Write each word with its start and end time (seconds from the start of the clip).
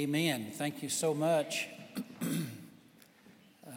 Amen. 0.00 0.50
Thank 0.54 0.82
you 0.82 0.88
so 0.88 1.12
much. 1.12 1.68
uh, 2.22 2.34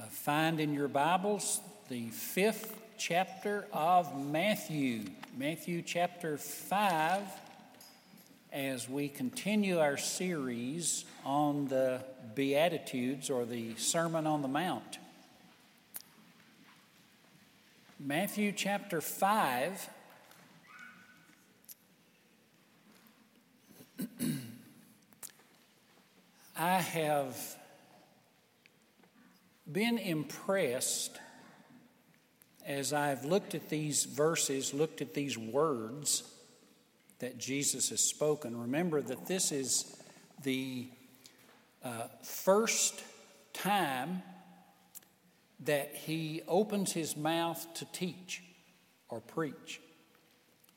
find 0.10 0.62
in 0.62 0.74
your 0.74 0.88
Bibles 0.88 1.60
the 1.90 2.08
fifth 2.12 2.80
chapter 2.98 3.68
of 3.74 4.26
Matthew, 4.26 5.02
Matthew 5.38 5.82
chapter 5.82 6.38
5, 6.38 7.24
as 8.54 8.88
we 8.88 9.10
continue 9.10 9.80
our 9.80 9.98
series 9.98 11.04
on 11.26 11.68
the 11.68 12.02
Beatitudes 12.36 13.30
or 13.30 13.44
the 13.44 13.76
Sermon 13.76 14.26
on 14.26 14.42
the 14.42 14.48
Mount. 14.48 15.00
Matthew 18.00 18.54
chapter 18.54 19.02
5. 19.02 19.90
I 26.64 26.80
have 26.80 27.58
been 29.70 29.98
impressed 29.98 31.20
as 32.66 32.94
I've 32.94 33.26
looked 33.26 33.54
at 33.54 33.68
these 33.68 34.06
verses, 34.06 34.74
looked 34.74 35.02
at 35.02 35.14
these 35.14 35.38
words 35.38 36.24
that 37.20 37.38
Jesus 37.38 37.90
has 37.90 38.00
spoken. 38.00 38.58
Remember 38.58 39.02
that 39.02 39.28
this 39.28 39.52
is 39.52 39.94
the 40.44 40.88
uh, 41.84 42.08
first 42.22 43.04
time 43.52 44.24
that 45.66 45.94
he 45.94 46.44
opens 46.48 46.94
his 46.94 47.18
mouth 47.18 47.68
to 47.74 47.86
teach 47.92 48.42
or 49.10 49.20
preach. 49.20 49.82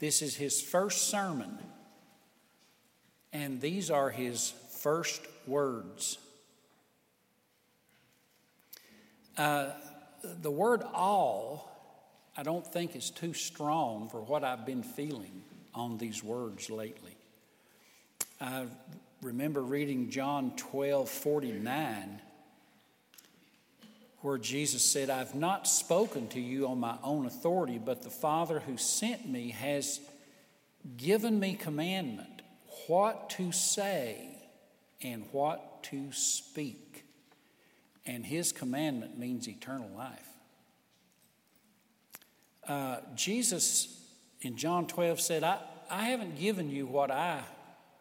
This 0.01 0.21
is 0.21 0.35
his 0.35 0.61
first 0.61 1.09
sermon, 1.11 1.59
and 3.33 3.61
these 3.61 3.89
are 3.89 4.11
his 4.11 4.53
first 4.81 5.21
words. 5.47 6.19
Uh, 9.37 9.71
the 10.23 10.51
word 10.51 10.83
all, 10.95 11.71
I 12.37 12.43
don't 12.43 12.67
think 12.67 12.97
is 12.97 13.11
too 13.11 13.35
strong 13.35 14.09
for 14.09 14.21
what 14.21 14.45
I've 14.45 14.67
been 14.67 14.83
feeling 14.83 15.43
on 15.75 15.99
these 15.99 16.25
words 16.25 16.71
lately. 16.71 17.17
I 18.41 18.67
remember 19.23 19.63
reading 19.63 20.11
John 20.11 20.53
12 20.57 21.09
49, 21.09 22.21
where 24.21 24.39
Jesus 24.39 24.91
said, 24.91 25.11
I've 25.11 25.35
not 25.35 25.69
spoken 25.69 26.29
to 26.29 26.41
you 26.41 26.67
on 26.67 26.81
my 26.81 26.97
own 27.03 27.27
authority, 27.27 27.79
but 27.79 28.03
the 28.03 28.11
Father 28.11 28.61
who 28.61 28.77
sent 28.77 29.29
me 29.29 29.51
has 29.51 30.01
given 30.97 31.39
me 31.39 31.55
commandment 31.55 32.43
what 32.87 33.31
to 33.31 33.53
say 33.53 34.36
and 35.03 35.25
what 35.33 35.83
to 35.85 36.13
speak. 36.13 37.05
And 38.05 38.25
his 38.25 38.53
commandment 38.53 39.19
means 39.19 39.49
eternal 39.49 39.91
life. 39.97 40.29
Uh, 42.67 42.99
Jesus 43.15 44.01
in 44.41 44.57
John 44.57 44.87
12 44.87 45.21
said, 45.21 45.45
I, 45.45 45.59
I 45.91 46.07
haven't 46.07 46.39
given 46.39 46.71
you 46.71 46.87
what 46.87 47.11
I 47.11 47.43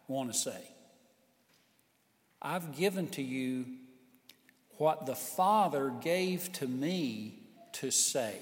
want 0.08 0.32
to 0.32 0.38
say. 0.38 0.72
I've 2.42 2.76
given 2.76 3.08
to 3.10 3.22
you 3.22 3.66
what 4.78 5.06
the 5.06 5.16
Father 5.16 5.92
gave 6.02 6.52
to 6.54 6.68
me 6.68 7.40
to 7.73 7.92
say. 7.92 8.38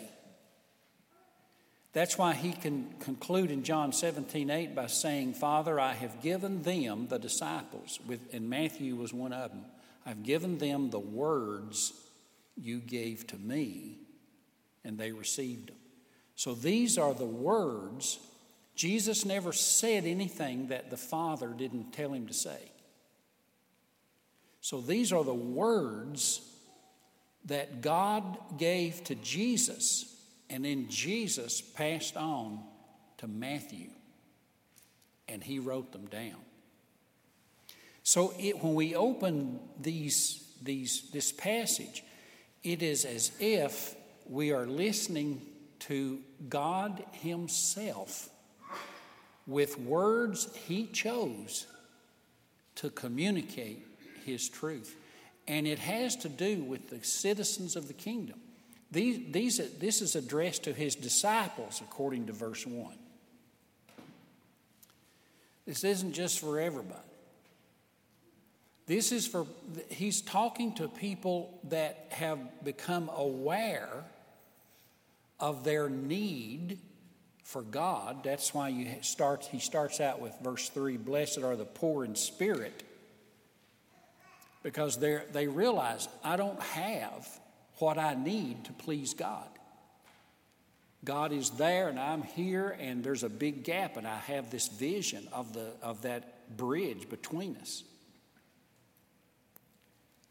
That's 1.93 2.17
why 2.17 2.33
he 2.33 2.53
can 2.53 2.95
conclude 2.99 3.51
in 3.51 3.63
John 3.63 3.93
17, 3.93 4.49
8 4.49 4.75
by 4.75 4.87
saying, 4.87 5.35
Father, 5.35 5.79
I 5.79 5.93
have 5.93 6.21
given 6.23 6.63
them, 6.63 7.07
the 7.07 7.19
disciples, 7.19 7.99
with, 8.07 8.19
and 8.33 8.49
Matthew 8.49 8.95
was 8.95 9.13
one 9.13 9.31
of 9.31 9.51
them, 9.51 9.65
I've 10.05 10.23
given 10.23 10.57
them 10.57 10.89
the 10.89 10.99
words 10.99 11.93
you 12.57 12.79
gave 12.79 13.27
to 13.27 13.37
me, 13.37 13.99
and 14.83 14.97
they 14.97 15.11
received 15.11 15.69
them. 15.69 15.77
So 16.35 16.55
these 16.55 16.97
are 16.97 17.13
the 17.13 17.25
words. 17.25 18.19
Jesus 18.75 19.23
never 19.23 19.53
said 19.53 20.05
anything 20.05 20.69
that 20.69 20.89
the 20.89 20.97
Father 20.97 21.49
didn't 21.49 21.93
tell 21.93 22.11
him 22.11 22.25
to 22.25 22.33
say. 22.33 22.71
So 24.61 24.81
these 24.81 25.13
are 25.13 25.23
the 25.23 25.33
words 25.33 26.41
that 27.45 27.81
God 27.81 28.37
gave 28.57 29.03
to 29.03 29.15
Jesus 29.15 30.12
and 30.53 30.63
then 30.63 30.85
Jesus 30.87 31.61
passed 31.61 32.15
on 32.15 32.59
to 33.17 33.27
Matthew, 33.27 33.89
and 35.27 35.43
he 35.43 35.57
wrote 35.57 35.91
them 35.91 36.05
down. 36.05 36.37
So 38.03 38.35
it, 38.37 38.63
when 38.63 38.75
we 38.75 38.93
open 38.95 39.59
these, 39.81 40.47
these, 40.61 41.09
this 41.09 41.31
passage, 41.31 42.03
it 42.61 42.83
is 42.83 43.03
as 43.03 43.31
if 43.39 43.95
we 44.29 44.51
are 44.51 44.67
listening 44.67 45.41
to 45.79 46.19
God 46.49 47.03
Himself 47.13 48.29
with 49.47 49.79
words 49.79 50.55
He 50.67 50.85
chose 50.85 51.65
to 52.75 52.91
communicate 52.91 53.87
His 54.23 54.49
truth. 54.49 54.95
And 55.47 55.65
it 55.65 55.79
has 55.79 56.15
to 56.17 56.29
do 56.29 56.63
with 56.63 56.91
the 56.91 57.03
citizens 57.03 57.75
of 57.75 57.87
the 57.87 57.93
kingdom. 57.93 58.39
These, 58.93 59.31
these, 59.31 59.57
this 59.79 60.03
is 60.03 60.15
addressed 60.15 60.65
to 60.65 60.73
his 60.73 60.93
disciples, 60.93 61.81
according 61.81 62.27
to 62.27 62.33
verse 62.33 62.65
1. 62.65 62.95
This 65.65 65.83
isn't 65.83 66.13
just 66.13 66.39
for 66.39 66.59
everybody. 66.59 66.99
This 68.85 69.11
is 69.11 69.25
for, 69.25 69.47
he's 69.89 70.21
talking 70.21 70.75
to 70.75 70.87
people 70.87 71.59
that 71.69 72.05
have 72.11 72.37
become 72.63 73.09
aware 73.15 74.03
of 75.39 75.63
their 75.63 75.89
need 75.89 76.77
for 77.43 77.63
God. 77.63 78.23
That's 78.23 78.53
why 78.53 78.69
you 78.69 78.87
start, 79.01 79.45
he 79.45 79.57
starts 79.57 80.01
out 80.01 80.21
with 80.21 80.33
verse 80.43 80.69
3 80.69 80.97
Blessed 80.97 81.39
are 81.39 81.55
the 81.55 81.65
poor 81.65 82.05
in 82.05 82.13
spirit, 82.13 82.83
because 84.61 84.97
they 84.97 85.47
realize, 85.47 86.07
I 86.23 86.35
don't 86.35 86.61
have 86.61 87.27
what 87.79 87.97
I 87.97 88.13
need 88.13 88.65
to 88.65 88.73
please 88.73 89.13
God. 89.13 89.47
God 91.03 91.33
is 91.33 91.49
there 91.51 91.89
and 91.89 91.99
I'm 91.99 92.23
here, 92.23 92.77
and 92.79 93.03
there's 93.03 93.23
a 93.23 93.29
big 93.29 93.63
gap, 93.63 93.97
and 93.97 94.07
I 94.07 94.17
have 94.19 94.49
this 94.49 94.67
vision 94.67 95.27
of, 95.33 95.53
the, 95.53 95.71
of 95.81 96.03
that 96.03 96.55
bridge 96.55 97.09
between 97.09 97.57
us. 97.57 97.83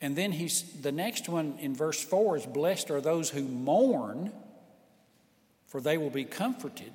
And 0.00 0.16
then 0.16 0.32
he's, 0.32 0.62
the 0.81 0.92
next 0.92 1.28
one 1.28 1.58
in 1.60 1.76
verse 1.76 2.02
4 2.02 2.38
is 2.38 2.47
Blessed 2.47 2.91
are 2.91 3.00
those 3.00 3.31
who 3.31 3.42
mourn, 3.42 4.32
for 5.69 5.81
they 5.81 5.97
will 5.97 6.10
be 6.10 6.25
comforted. 6.25 6.92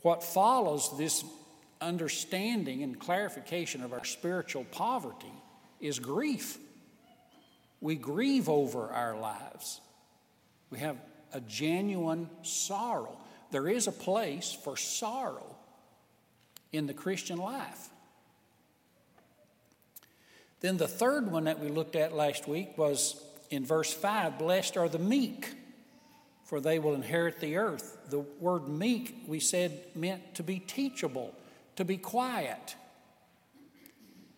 What 0.00 0.22
follows 0.22 0.96
this 0.96 1.24
understanding 1.80 2.82
and 2.82 2.98
clarification 2.98 3.82
of 3.82 3.92
our 3.92 4.04
spiritual 4.04 4.64
poverty 4.64 5.32
is 5.80 5.98
grief. 5.98 6.58
We 7.84 7.96
grieve 7.96 8.48
over 8.48 8.88
our 8.88 9.14
lives. 9.14 9.82
We 10.70 10.78
have 10.78 10.96
a 11.34 11.40
genuine 11.42 12.30
sorrow. 12.40 13.18
There 13.50 13.68
is 13.68 13.86
a 13.86 13.92
place 13.92 14.56
for 14.64 14.78
sorrow 14.78 15.54
in 16.72 16.86
the 16.86 16.94
Christian 16.94 17.36
life. 17.36 17.90
Then 20.62 20.78
the 20.78 20.88
third 20.88 21.30
one 21.30 21.44
that 21.44 21.60
we 21.60 21.68
looked 21.68 21.94
at 21.94 22.14
last 22.14 22.48
week 22.48 22.78
was 22.78 23.22
in 23.50 23.66
verse 23.66 23.92
5 23.92 24.38
Blessed 24.38 24.78
are 24.78 24.88
the 24.88 24.98
meek, 24.98 25.50
for 26.44 26.62
they 26.62 26.78
will 26.78 26.94
inherit 26.94 27.38
the 27.38 27.56
earth. 27.56 27.98
The 28.08 28.20
word 28.40 28.66
meek, 28.66 29.24
we 29.28 29.40
said, 29.40 29.78
meant 29.94 30.36
to 30.36 30.42
be 30.42 30.58
teachable, 30.58 31.34
to 31.76 31.84
be 31.84 31.98
quiet. 31.98 32.76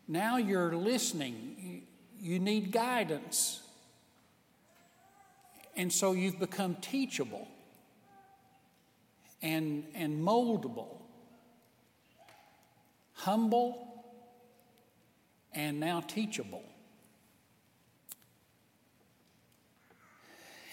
Now 0.08 0.36
you're 0.36 0.74
listening 0.74 1.75
you 2.21 2.39
need 2.39 2.72
guidance. 2.72 3.60
And 5.77 5.92
so 5.92 6.13
you've 6.13 6.39
become 6.39 6.77
teachable 6.77 7.48
and, 9.42 9.84
and 9.95 10.22
moldable, 10.22 11.03
humble, 13.13 14.04
and 15.53 15.78
now 15.78 16.01
teachable. 16.01 16.65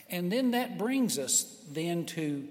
And 0.10 0.32
then 0.32 0.52
that 0.52 0.78
brings 0.78 1.18
us 1.18 1.64
then 1.72 2.06
to 2.08 2.48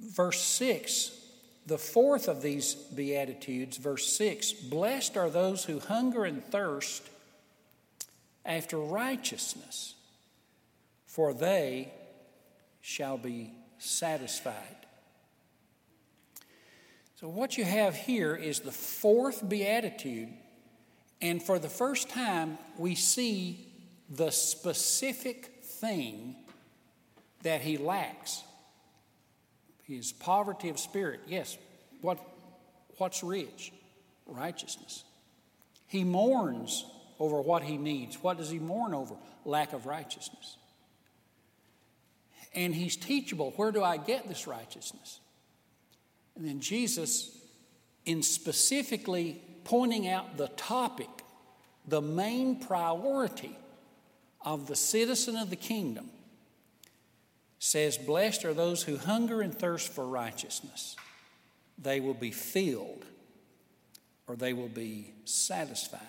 verse 0.00 0.40
6, 0.40 1.18
the 1.66 1.78
fourth 1.78 2.26
of 2.26 2.42
these 2.42 2.74
Beatitudes, 2.74 3.76
verse 3.76 4.12
6 4.12 4.52
Blessed 4.52 5.16
are 5.16 5.30
those 5.30 5.64
who 5.64 5.78
hunger 5.78 6.24
and 6.24 6.44
thirst 6.44 7.08
after 8.44 8.78
righteousness, 8.78 9.94
for 11.06 11.32
they 11.32 11.92
shall 12.80 13.16
be 13.16 13.52
satisfied. 13.78 14.82
So, 17.20 17.28
what 17.28 17.56
you 17.56 17.64
have 17.64 17.94
here 17.94 18.34
is 18.34 18.60
the 18.60 18.72
fourth 18.72 19.48
beatitude, 19.48 20.28
And 21.20 21.40
for 21.40 21.60
the 21.60 21.68
first 21.68 22.08
time, 22.10 22.58
we 22.76 22.96
see 22.96 23.72
the 24.10 24.32
specific 24.32 25.62
thing 25.62 26.34
that 27.44 27.60
he 27.60 27.78
lacks. 27.78 28.42
His 29.84 30.10
poverty 30.12 30.68
of 30.68 30.80
spirit. 30.80 31.20
Yes, 31.28 31.56
what, 32.00 32.18
what's 32.98 33.22
rich? 33.22 33.72
Righteousness. 34.26 35.04
He 35.86 36.02
mourns 36.02 36.84
over 37.22 37.40
what 37.40 37.62
he 37.62 37.78
needs. 37.78 38.20
What 38.20 38.36
does 38.36 38.50
he 38.50 38.58
mourn 38.58 38.94
over? 38.94 39.14
Lack 39.44 39.72
of 39.72 39.86
righteousness. 39.86 40.56
And 42.52 42.74
he's 42.74 42.96
teachable. 42.96 43.52
Where 43.54 43.70
do 43.70 43.84
I 43.84 43.96
get 43.96 44.28
this 44.28 44.48
righteousness? 44.48 45.20
And 46.34 46.44
then 46.44 46.58
Jesus, 46.58 47.38
in 48.04 48.24
specifically 48.24 49.40
pointing 49.62 50.08
out 50.08 50.36
the 50.36 50.48
topic, 50.48 51.08
the 51.86 52.02
main 52.02 52.58
priority 52.58 53.56
of 54.44 54.66
the 54.66 54.76
citizen 54.76 55.36
of 55.36 55.48
the 55.48 55.56
kingdom, 55.56 56.10
says, 57.60 57.96
Blessed 57.98 58.44
are 58.44 58.54
those 58.54 58.82
who 58.82 58.96
hunger 58.96 59.42
and 59.42 59.56
thirst 59.56 59.92
for 59.92 60.04
righteousness. 60.04 60.96
They 61.78 62.00
will 62.00 62.14
be 62.14 62.32
filled 62.32 63.04
or 64.26 64.34
they 64.34 64.54
will 64.54 64.68
be 64.68 65.14
satisfied. 65.24 66.00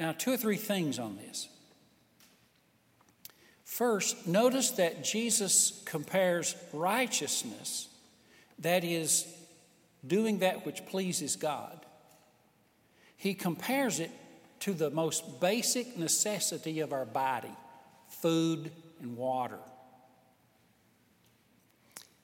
Now, 0.00 0.12
two 0.12 0.32
or 0.32 0.36
three 0.38 0.56
things 0.56 0.98
on 0.98 1.18
this. 1.18 1.46
First, 3.64 4.26
notice 4.26 4.70
that 4.72 5.04
Jesus 5.04 5.82
compares 5.84 6.56
righteousness, 6.72 7.86
that 8.60 8.82
is, 8.82 9.26
doing 10.06 10.38
that 10.38 10.64
which 10.64 10.86
pleases 10.86 11.36
God, 11.36 11.84
he 13.18 13.34
compares 13.34 14.00
it 14.00 14.10
to 14.60 14.72
the 14.72 14.88
most 14.88 15.38
basic 15.38 15.98
necessity 15.98 16.80
of 16.80 16.94
our 16.94 17.04
body 17.04 17.52
food 18.08 18.70
and 19.02 19.18
water. 19.18 19.58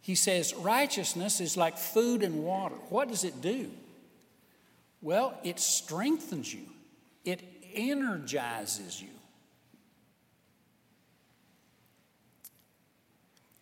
He 0.00 0.14
says 0.14 0.54
righteousness 0.54 1.42
is 1.42 1.58
like 1.58 1.76
food 1.76 2.22
and 2.22 2.42
water. 2.42 2.76
What 2.88 3.08
does 3.08 3.24
it 3.24 3.42
do? 3.42 3.70
Well, 5.02 5.38
it 5.44 5.60
strengthens 5.60 6.52
you, 6.52 6.62
it 7.24 7.55
energizes 7.76 9.00
you. 9.00 9.08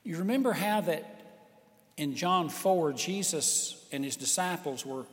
You 0.05 0.19
remember 0.19 0.52
how 0.52 0.82
that 0.82 1.11
in 1.96 2.14
John 2.14 2.49
4, 2.49 2.93
Jesus 2.93 3.87
and 3.93 4.05
his 4.05 4.16
disciples 4.16 4.84
were 4.84 5.06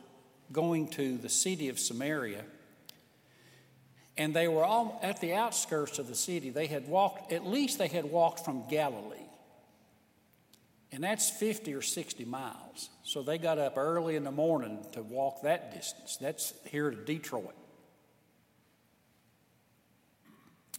going 0.52 0.88
to 0.88 1.16
the 1.16 1.28
city 1.28 1.68
of 1.68 1.78
Samaria, 1.78 2.44
and 4.18 4.34
they 4.34 4.48
were 4.48 4.64
all 4.64 5.00
at 5.02 5.20
the 5.20 5.32
outskirts 5.32 5.98
of 5.98 6.08
the 6.08 6.14
city. 6.14 6.50
They 6.50 6.66
had 6.66 6.86
walked, 6.86 7.32
at 7.32 7.46
least 7.46 7.78
they 7.78 7.88
had 7.88 8.04
walked 8.04 8.44
from 8.44 8.68
Galilee. 8.68 9.16
And 10.94 11.02
that's 11.02 11.30
50 11.30 11.72
or 11.72 11.80
60 11.80 12.26
miles. 12.26 12.90
So 13.02 13.22
they 13.22 13.38
got 13.38 13.58
up 13.58 13.78
early 13.78 14.14
in 14.14 14.24
the 14.24 14.30
morning 14.30 14.84
to 14.92 15.02
walk 15.02 15.42
that 15.42 15.72
distance. 15.72 16.18
That's 16.20 16.52
here 16.66 16.90
to 16.90 16.96
Detroit. 16.96 17.54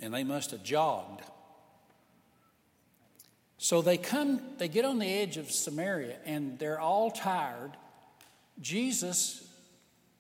And 0.04 0.14
they 0.14 0.26
must 0.26 0.52
have 0.52 0.64
jogged. 0.64 1.22
So 3.58 3.82
they 3.82 3.98
come, 3.98 4.42
they 4.58 4.68
get 4.68 4.84
on 4.84 5.00
the 5.00 5.08
edge 5.08 5.38
of 5.38 5.50
Samaria 5.50 6.18
and 6.26 6.60
they're 6.60 6.82
all 6.82 7.10
tired. 7.10 7.72
Jesus 8.60 9.48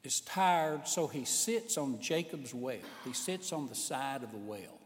is 0.05 0.21
tired, 0.21 0.87
so 0.87 1.07
he 1.07 1.25
sits 1.25 1.77
on 1.77 1.99
Jacob's 1.99 2.53
well. 2.53 2.77
He 3.03 3.11
sits 3.11 3.51
on 3.51 3.67
the 3.67 3.75
side 3.75 4.23
of 4.23 4.31
the 4.31 4.37
well. 4.37 4.79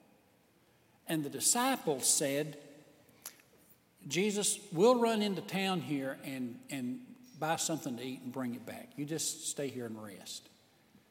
And 1.08 1.24
the 1.24 1.30
disciples 1.30 2.08
said, 2.08 2.58
Jesus, 4.08 4.60
we'll 4.72 5.00
run 5.00 5.22
into 5.22 5.42
town 5.42 5.82
here 5.82 6.18
and, 6.26 6.58
and 6.72 7.00
buy 7.40 7.58
something 7.58 7.96
to 7.98 8.04
eat 8.04 8.22
and 8.24 8.34
bring 8.34 8.56
it 8.56 8.66
back. 8.66 8.90
You 8.96 9.06
just 9.06 9.48
stay 9.48 9.68
here 9.68 9.86
and 9.86 10.04
rest. 10.04 10.50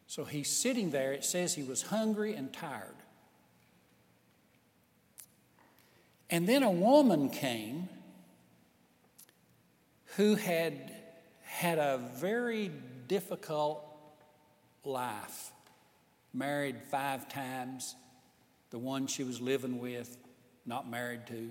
So 0.08 0.24
he's 0.24 0.48
sitting 0.48 0.90
there. 0.90 1.12
It 1.12 1.24
says 1.24 1.54
he 1.54 1.62
was 1.62 1.82
hungry 1.82 2.34
and 2.34 2.52
tired. 2.52 2.95
And 6.30 6.48
then 6.48 6.62
a 6.62 6.70
woman 6.70 7.30
came 7.30 7.88
who 10.16 10.34
had 10.34 10.92
had 11.42 11.78
a 11.78 12.00
very 12.16 12.70
difficult 13.06 13.84
life. 14.84 15.52
Married 16.32 16.76
five 16.90 17.28
times, 17.28 17.94
the 18.70 18.78
one 18.78 19.06
she 19.06 19.24
was 19.24 19.40
living 19.40 19.78
with, 19.78 20.16
not 20.64 20.88
married 20.88 21.26
to. 21.28 21.50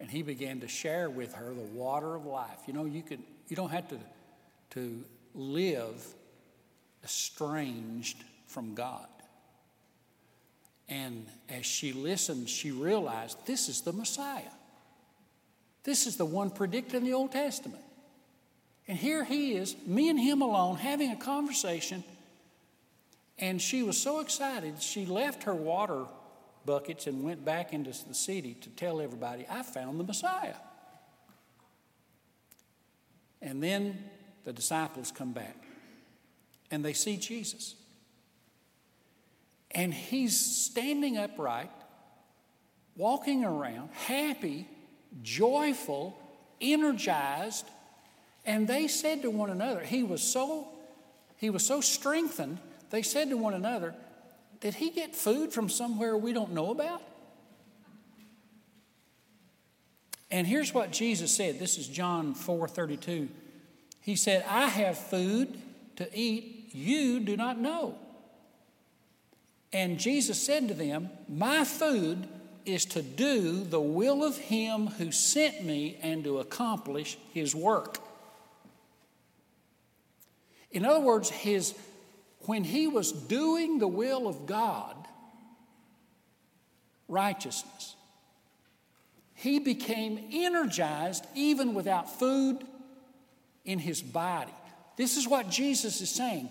And 0.00 0.10
he 0.10 0.22
began 0.22 0.60
to 0.60 0.68
share 0.68 1.08
with 1.08 1.34
her 1.34 1.54
the 1.54 1.60
water 1.60 2.14
of 2.14 2.26
life. 2.26 2.58
You 2.66 2.74
know, 2.74 2.84
you, 2.84 3.02
can, 3.02 3.22
you 3.48 3.56
don't 3.56 3.70
have 3.70 3.88
to, 3.88 3.98
to 4.70 5.04
live 5.34 6.04
estranged 7.02 8.22
from 8.46 8.74
God. 8.74 9.06
And 10.88 11.26
as 11.48 11.64
she 11.64 11.92
listened, 11.92 12.48
she 12.48 12.70
realized 12.70 13.38
this 13.46 13.68
is 13.68 13.80
the 13.82 13.92
Messiah. 13.92 14.42
This 15.84 16.06
is 16.06 16.16
the 16.16 16.24
one 16.24 16.50
predicted 16.50 16.94
in 16.94 17.04
the 17.04 17.14
Old 17.14 17.32
Testament. 17.32 17.82
And 18.88 18.98
here 18.98 19.24
he 19.24 19.54
is, 19.54 19.76
me 19.86 20.08
and 20.08 20.18
him 20.18 20.42
alone, 20.42 20.76
having 20.76 21.10
a 21.10 21.16
conversation. 21.16 22.04
And 23.38 23.60
she 23.60 23.82
was 23.82 23.96
so 23.96 24.20
excited, 24.20 24.82
she 24.82 25.06
left 25.06 25.44
her 25.44 25.54
water 25.54 26.04
buckets 26.64 27.06
and 27.06 27.24
went 27.24 27.44
back 27.44 27.72
into 27.72 27.90
the 28.06 28.14
city 28.14 28.54
to 28.60 28.70
tell 28.70 29.00
everybody, 29.00 29.46
I 29.50 29.62
found 29.62 29.98
the 29.98 30.04
Messiah. 30.04 30.54
And 33.40 33.62
then 33.62 34.04
the 34.44 34.52
disciples 34.52 35.10
come 35.10 35.32
back 35.32 35.56
and 36.70 36.84
they 36.84 36.92
see 36.92 37.16
Jesus. 37.16 37.74
And 39.74 39.92
he's 39.92 40.38
standing 40.38 41.16
upright, 41.16 41.70
walking 42.96 43.44
around, 43.44 43.90
happy, 43.92 44.68
joyful, 45.22 46.18
energized. 46.60 47.66
And 48.44 48.68
they 48.68 48.88
said 48.88 49.22
to 49.22 49.30
one 49.30 49.50
another, 49.50 49.80
he 49.80 50.02
was 50.02 50.22
so, 50.22 50.68
he 51.36 51.50
was 51.50 51.64
so 51.64 51.80
strengthened, 51.80 52.58
they 52.90 53.02
said 53.02 53.30
to 53.30 53.36
one 53.36 53.54
another, 53.54 53.94
Did 54.60 54.74
he 54.74 54.90
get 54.90 55.14
food 55.14 55.52
from 55.52 55.68
somewhere 55.68 56.16
we 56.16 56.32
don't 56.32 56.52
know 56.52 56.70
about? 56.70 57.02
And 60.30 60.46
here's 60.46 60.72
what 60.72 60.90
Jesus 60.90 61.34
said. 61.34 61.58
This 61.58 61.76
is 61.78 61.86
John 61.86 62.34
4 62.34 62.68
32. 62.68 63.28
He 64.00 64.16
said, 64.16 64.44
I 64.48 64.66
have 64.66 64.98
food 64.98 65.56
to 65.96 66.08
eat 66.18 66.70
you 66.74 67.20
do 67.20 67.36
not 67.36 67.58
know. 67.58 67.96
And 69.72 69.98
Jesus 69.98 70.40
said 70.40 70.68
to 70.68 70.74
them, 70.74 71.10
My 71.28 71.64
food 71.64 72.28
is 72.64 72.84
to 72.86 73.02
do 73.02 73.64
the 73.64 73.80
will 73.80 74.24
of 74.24 74.36
him 74.36 74.86
who 74.86 75.10
sent 75.10 75.64
me 75.64 75.98
and 76.02 76.22
to 76.24 76.38
accomplish 76.38 77.16
his 77.32 77.54
work. 77.54 77.98
In 80.70 80.84
other 80.84 81.00
words, 81.00 81.28
his, 81.28 81.74
when 82.40 82.64
he 82.64 82.86
was 82.86 83.12
doing 83.12 83.78
the 83.78 83.88
will 83.88 84.28
of 84.28 84.46
God, 84.46 84.96
righteousness, 87.08 87.96
he 89.34 89.58
became 89.58 90.28
energized 90.32 91.26
even 91.34 91.74
without 91.74 92.18
food 92.18 92.64
in 93.64 93.78
his 93.78 94.00
body. 94.00 94.52
This 94.96 95.16
is 95.16 95.26
what 95.26 95.50
Jesus 95.50 96.00
is 96.00 96.10
saying. 96.10 96.48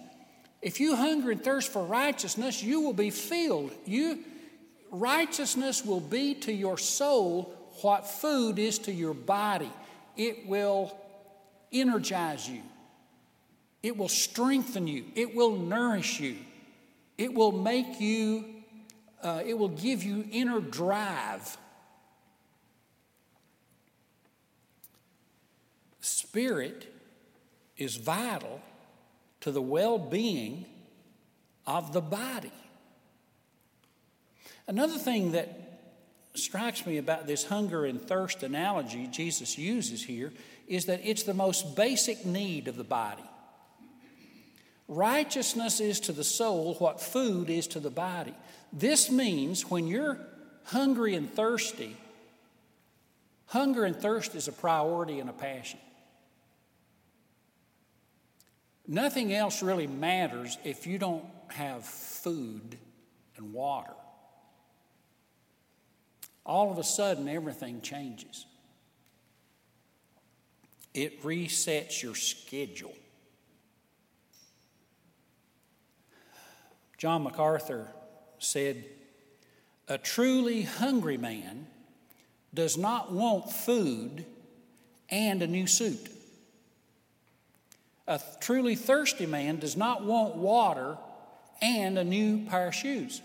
If 0.62 0.80
you 0.80 0.96
hunger 0.96 1.32
and 1.32 1.44
thirst 1.44 1.72
for 1.72 1.84
righteousness, 1.84 2.62
you 2.62 2.82
will 2.82 2.94
be 2.94 3.10
filled. 3.10 3.72
You, 3.86 4.20
righteousness 4.92 5.84
will 5.84 6.00
be 6.00 6.36
to 6.36 6.54
your 6.54 6.78
soul 6.78 7.54
what 7.82 8.08
food 8.08 8.60
is 8.60 8.78
to 8.80 8.92
your 8.92 9.16
body. 9.16 9.72
It 10.16 10.48
will 10.48 10.96
energize 11.72 12.48
you, 12.48 12.62
it 13.82 13.98
will 13.98 14.10
strengthen 14.10 14.88
you, 14.88 15.06
it 15.16 15.34
will 15.34 15.56
nourish 15.56 16.20
you, 16.20 16.36
it 17.18 17.34
will 17.34 17.54
make 17.54 18.00
you, 18.00 18.46
uh, 19.24 19.42
it 19.46 19.58
will 19.58 19.70
give 19.70 20.04
you 20.04 20.26
inner 20.32 20.60
drive. 20.60 21.58
Spirit 26.02 26.94
is 27.78 27.96
vital 27.96 28.62
to 29.42 29.52
the 29.52 29.62
well 29.62 29.98
being 29.98 30.66
of 31.68 31.94
the 31.94 32.02
body. 32.02 32.52
Another 34.68 34.98
thing 34.98 35.34
that 35.34 35.58
strikes 36.34 36.86
me 36.86 36.98
about 36.98 37.28
this 37.28 37.44
hunger 37.46 37.86
and 37.86 38.02
thirst 38.02 38.42
analogy 38.44 39.08
Jesus 39.08 39.58
uses 39.58 40.04
here 40.04 40.32
is 40.68 40.86
that 40.86 41.02
it's 41.04 41.24
the 41.24 41.34
most 41.34 41.76
basic 41.76 42.26
need 42.26 42.68
of 42.68 42.78
the 42.78 42.84
body. 42.84 43.24
Righteousness 44.88 45.80
is 45.80 46.00
to 46.02 46.14
the 46.14 46.24
soul 46.24 46.76
what 46.76 47.02
food 47.02 47.50
is 47.50 47.68
to 47.68 47.80
the 47.80 47.90
body. 47.90 48.34
This 48.72 49.10
means 49.10 49.70
when 49.70 49.88
you're 49.88 50.20
hungry 50.66 51.16
and 51.16 51.32
thirsty, 51.32 51.96
hunger 53.48 53.84
and 53.86 53.96
thirst 53.96 54.36
is 54.36 54.48
a 54.48 54.52
priority 54.52 55.20
and 55.20 55.30
a 55.30 55.34
passion. 55.34 55.80
Nothing 58.88 59.34
else 59.34 59.62
really 59.62 59.88
matters 59.88 60.58
if 60.64 60.86
you 60.86 60.98
don't 60.98 61.26
have 61.50 61.86
food 61.86 62.78
and 63.38 63.54
water. 63.54 63.94
All 66.46 66.72
of 66.72 66.78
a 66.78 66.84
sudden, 66.84 67.28
everything 67.30 67.82
changes. 67.82 68.46
It 70.94 71.24
resets 71.24 72.02
your 72.02 72.16
schedule. 72.16 72.94
John 76.98 77.24
MacArthur 77.24 77.88
said, 78.38 78.84
A 79.88 79.98
truly 79.98 80.64
hungry 80.64 81.18
man 81.18 81.66
does 82.54 82.78
not 82.78 83.12
want 83.12 83.52
food 83.52 84.26
and 85.10 85.42
a 85.42 85.48
new 85.48 85.66
suit. 85.66 86.11
A 88.12 88.20
truly 88.42 88.76
thirsty 88.76 89.26
man 89.26 89.60
does 89.60 89.78
not 89.78 90.04
want 90.04 90.36
water 90.36 90.98
and 91.62 91.98
a 91.98 92.04
new 92.04 92.46
pair 92.46 92.68
of 92.68 92.76
shoes. 92.76 93.22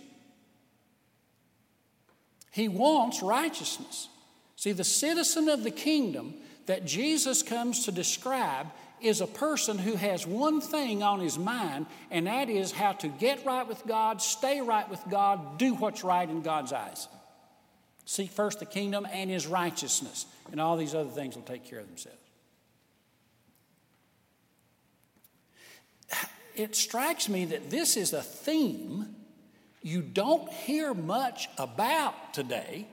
He 2.52 2.69
wants 2.69 3.21
righteousness. 3.21 4.09
See, 4.55 4.71
the 4.71 4.85
citizen 4.85 5.49
of 5.49 5.64
the 5.64 5.73
kingdom 5.73 6.35
that 6.66 6.87
Jesus 6.87 7.43
comes 7.43 7.87
to 7.87 7.93
describe 7.93 8.69
is 9.00 9.21
a 9.21 9.26
person 9.26 9.76
who 9.76 9.97
has 9.97 10.25
one 10.25 10.61
thing 10.61 11.02
on 11.02 11.19
his 11.19 11.37
mind, 11.37 11.87
and 12.12 12.28
that 12.28 12.49
is 12.49 12.71
how 12.71 12.93
to 12.93 13.09
get 13.09 13.45
right 13.45 13.66
with 13.66 13.85
God, 13.88 14.23
stay 14.23 14.61
right 14.61 14.88
with 14.88 15.02
God, 15.11 15.59
do 15.59 15.75
what's 15.75 16.05
right 16.05 16.28
in 16.28 16.43
God's 16.43 16.73
eyes. 16.73 17.09
Seek 18.05 18.31
first 18.31 18.61
the 18.61 18.66
kingdom 18.66 19.05
and 19.11 19.31
his 19.31 19.49
righteousness, 19.49 20.26
and 20.52 20.61
all 20.61 20.76
these 20.76 20.95
other 20.95 21.11
things 21.11 21.35
will 21.35 21.43
take 21.43 21.64
care 21.64 21.81
of 21.81 21.88
themselves. 21.88 22.25
It 26.57 26.75
strikes 26.75 27.29
me 27.29 27.45
that 27.47 27.71
this 27.71 27.97
is 27.97 28.13
a 28.13 28.23
theme 28.23 29.15
you 29.83 30.03
don't 30.03 30.51
hear 30.51 30.95
much 30.95 31.49
about 31.59 32.35
today 32.35 32.87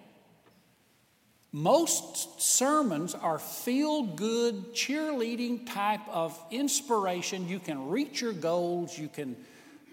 most 1.56 2.42
sermons 2.42 3.14
are 3.14 3.38
feel 3.38 4.02
good, 4.02 4.74
cheerleading 4.74 5.72
type 5.72 6.02
of 6.10 6.38
inspiration. 6.50 7.48
You 7.48 7.60
can 7.60 7.90
reach 7.90 8.22
your 8.22 8.34
goals, 8.34 8.98
you 8.98 9.08
can, 9.08 9.36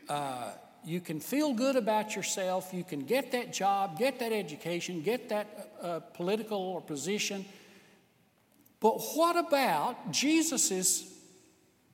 uh, 0.08 0.52
you 0.86 1.00
can 1.00 1.20
feel 1.20 1.52
good 1.52 1.76
about 1.76 2.16
yourself, 2.16 2.72
you 2.72 2.82
can 2.82 3.00
get 3.00 3.32
that 3.32 3.52
job, 3.52 3.98
get 3.98 4.18
that 4.20 4.32
education, 4.32 5.02
get 5.02 5.28
that 5.28 5.74
uh, 5.82 6.00
political 6.14 6.56
or 6.56 6.80
position. 6.80 7.44
But 8.80 8.94
what 9.14 9.36
about 9.36 10.12
Jesus' 10.12 11.04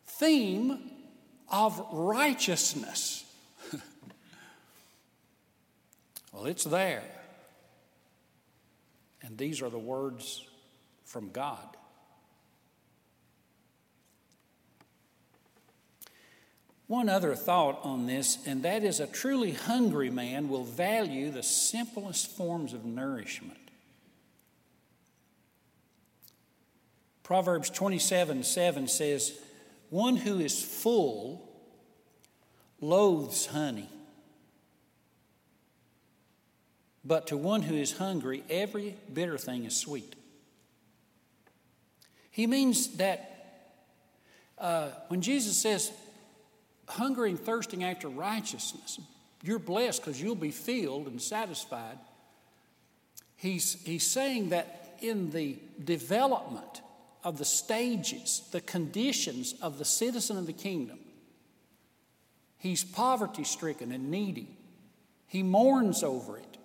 theme 0.07 0.93
of 1.51 1.85
righteousness? 1.93 3.25
well, 6.33 6.47
it's 6.47 6.65
there. 6.65 7.05
And 9.23 9.37
these 9.37 9.63
are 9.63 9.71
the 9.71 9.79
words 9.79 10.45
from 11.05 11.31
God. 11.31 11.77
One 16.87 17.09
other 17.09 17.35
thought 17.35 17.81
on 17.83 18.07
this, 18.07 18.47
and 18.47 18.63
that 18.63 18.85
is 18.85 19.01
a 19.01 19.09
truly 19.09 19.53
hungry 19.53 20.11
man 20.11 20.49
will 20.49 20.63
value 20.63 21.31
the 21.31 21.43
simplest 21.43 22.31
forms 22.31 22.73
of 22.73 22.85
nourishment. 22.85 23.59
Proverbs 27.25 27.71
27 27.71 28.45
7 28.45 28.87
says, 28.87 29.37
One 29.91 30.17
who 30.17 30.41
is 30.41 30.63
full 30.63 31.49
loathes 32.81 33.47
honey, 33.47 33.89
But 37.07 37.29
to 37.29 37.37
one 37.37 37.63
who 37.63 37.77
is 37.77 37.93
hungry, 37.97 38.43
every 38.51 38.97
bitter 39.13 39.39
thing 39.39 39.65
is 39.65 39.77
sweet. 39.77 40.17
He 42.33 42.49
means 42.49 42.97
that 42.97 43.33
uh, 44.59 44.89
when 45.09 45.21
Jesus 45.21 45.57
says, 45.57 45.93
hungry 46.89 47.31
and 47.31 47.39
thirsting 47.39 47.85
after 47.85 48.09
righteousness, 48.09 48.99
you're 49.43 49.61
blessed 49.61 50.03
because 50.03 50.21
you'll 50.21 50.35
be 50.35 50.51
filled 50.51 51.07
and 51.07 51.23
satisfied. 51.23 51.99
He's, 53.37 53.81
he's 53.85 54.07
saying 54.07 54.49
that 54.49 54.97
in 55.01 55.31
the 55.31 55.59
development 55.85 56.81
of 57.27 57.39
the 57.39 57.45
stages, 57.45 58.43
the 58.53 58.61
conditions 58.61 59.57
of 59.61 59.79
the 59.79 59.85
citizen 59.85 60.39
of 60.39 60.47
the 60.47 60.53
kingdom, 60.53 61.01
he's 62.57 62.85
poverty 62.85 63.43
stricken 63.43 63.91
and 63.91 64.13
needy. 64.13 64.57
He 65.27 65.43
mourns 65.43 66.05
over 66.05 66.39
it. 66.39 66.57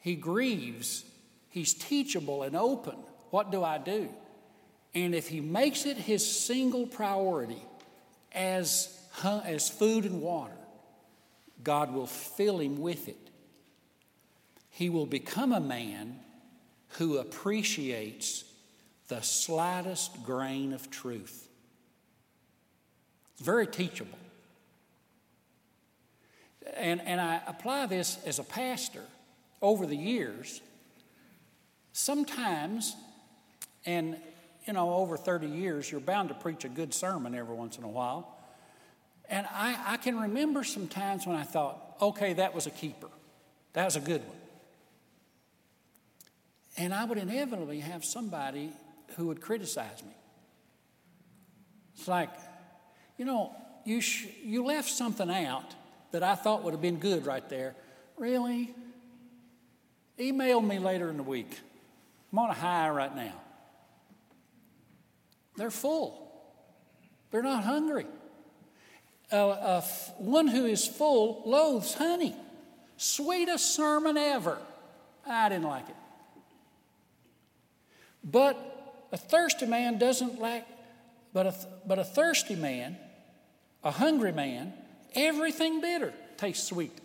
He 0.00 0.16
grieves. 0.16 1.04
He's 1.50 1.74
teachable 1.74 2.42
and 2.42 2.56
open. 2.56 2.96
What 3.28 3.52
do 3.52 3.62
I 3.62 3.76
do? 3.76 4.08
And 4.94 5.14
if 5.14 5.28
he 5.28 5.42
makes 5.42 5.84
it 5.84 5.98
his 5.98 6.26
single 6.26 6.86
priority 6.86 7.62
as, 8.34 8.98
as 9.22 9.68
food 9.68 10.06
and 10.06 10.22
water, 10.22 10.56
God 11.62 11.92
will 11.92 12.06
fill 12.06 12.60
him 12.60 12.80
with 12.80 13.08
it. 13.08 13.28
He 14.70 14.88
will 14.88 15.04
become 15.04 15.52
a 15.52 15.60
man 15.60 16.18
who 16.96 17.18
appreciates 17.18 18.44
the 19.12 19.20
slightest 19.20 20.22
grain 20.22 20.72
of 20.72 20.90
truth. 20.90 21.46
It's 23.34 23.44
very 23.44 23.66
teachable. 23.66 24.18
And, 26.74 27.02
and 27.02 27.20
I 27.20 27.42
apply 27.46 27.86
this 27.86 28.16
as 28.24 28.38
a 28.38 28.42
pastor 28.42 29.04
over 29.60 29.84
the 29.84 29.96
years, 29.96 30.62
sometimes, 31.92 32.96
and 33.84 34.16
you 34.66 34.72
know, 34.72 34.94
over 34.94 35.18
30 35.18 35.46
years, 35.46 35.90
you're 35.90 36.00
bound 36.00 36.30
to 36.30 36.34
preach 36.34 36.64
a 36.64 36.70
good 36.70 36.94
sermon 36.94 37.34
every 37.34 37.54
once 37.54 37.76
in 37.76 37.84
a 37.84 37.88
while. 37.88 38.34
And 39.28 39.46
I, 39.52 39.76
I 39.88 39.96
can 39.98 40.18
remember 40.20 40.64
some 40.64 40.88
times 40.88 41.26
when 41.26 41.36
I 41.36 41.42
thought, 41.42 41.96
okay, 42.00 42.32
that 42.32 42.54
was 42.54 42.66
a 42.66 42.70
keeper. 42.70 43.08
That 43.74 43.84
was 43.84 43.96
a 43.96 44.00
good 44.00 44.26
one. 44.26 44.38
And 46.78 46.94
I 46.94 47.04
would 47.04 47.18
inevitably 47.18 47.80
have 47.80 48.06
somebody 48.06 48.72
who 49.16 49.26
would 49.26 49.40
criticize 49.40 50.02
me. 50.02 50.14
It's 51.96 52.08
like, 52.08 52.30
you 53.16 53.24
know, 53.24 53.54
you, 53.84 54.00
sh- 54.00 54.26
you 54.42 54.64
left 54.64 54.90
something 54.90 55.30
out 55.30 55.74
that 56.12 56.22
I 56.22 56.34
thought 56.34 56.62
would 56.64 56.72
have 56.72 56.82
been 56.82 56.98
good 56.98 57.26
right 57.26 57.48
there. 57.48 57.74
Really? 58.16 58.74
Email 60.18 60.60
me 60.60 60.78
later 60.78 61.08
in 61.10 61.16
the 61.16 61.22
week. 61.22 61.58
I'm 62.32 62.38
on 62.38 62.50
a 62.50 62.54
high 62.54 62.90
right 62.90 63.14
now. 63.14 63.34
They're 65.56 65.70
full, 65.70 66.32
they're 67.30 67.42
not 67.42 67.64
hungry. 67.64 68.06
Uh, 69.30 69.48
uh, 69.48 69.80
one 70.18 70.46
who 70.46 70.66
is 70.66 70.86
full 70.86 71.42
loathes 71.46 71.94
honey. 71.94 72.36
Sweetest 72.98 73.74
sermon 73.74 74.18
ever. 74.18 74.58
I 75.26 75.48
didn't 75.48 75.64
like 75.64 75.88
it. 75.88 75.96
But 78.22 78.71
a 79.12 79.16
thirsty 79.16 79.66
man 79.66 79.98
doesn't 79.98 80.40
lack, 80.40 80.66
but 81.32 81.46
a, 81.46 81.54
but 81.86 81.98
a 81.98 82.04
thirsty 82.04 82.56
man, 82.56 82.96
a 83.84 83.90
hungry 83.90 84.32
man, 84.32 84.72
everything 85.14 85.80
bitter 85.80 86.12
tastes 86.38 86.66
sweet. 86.66 86.98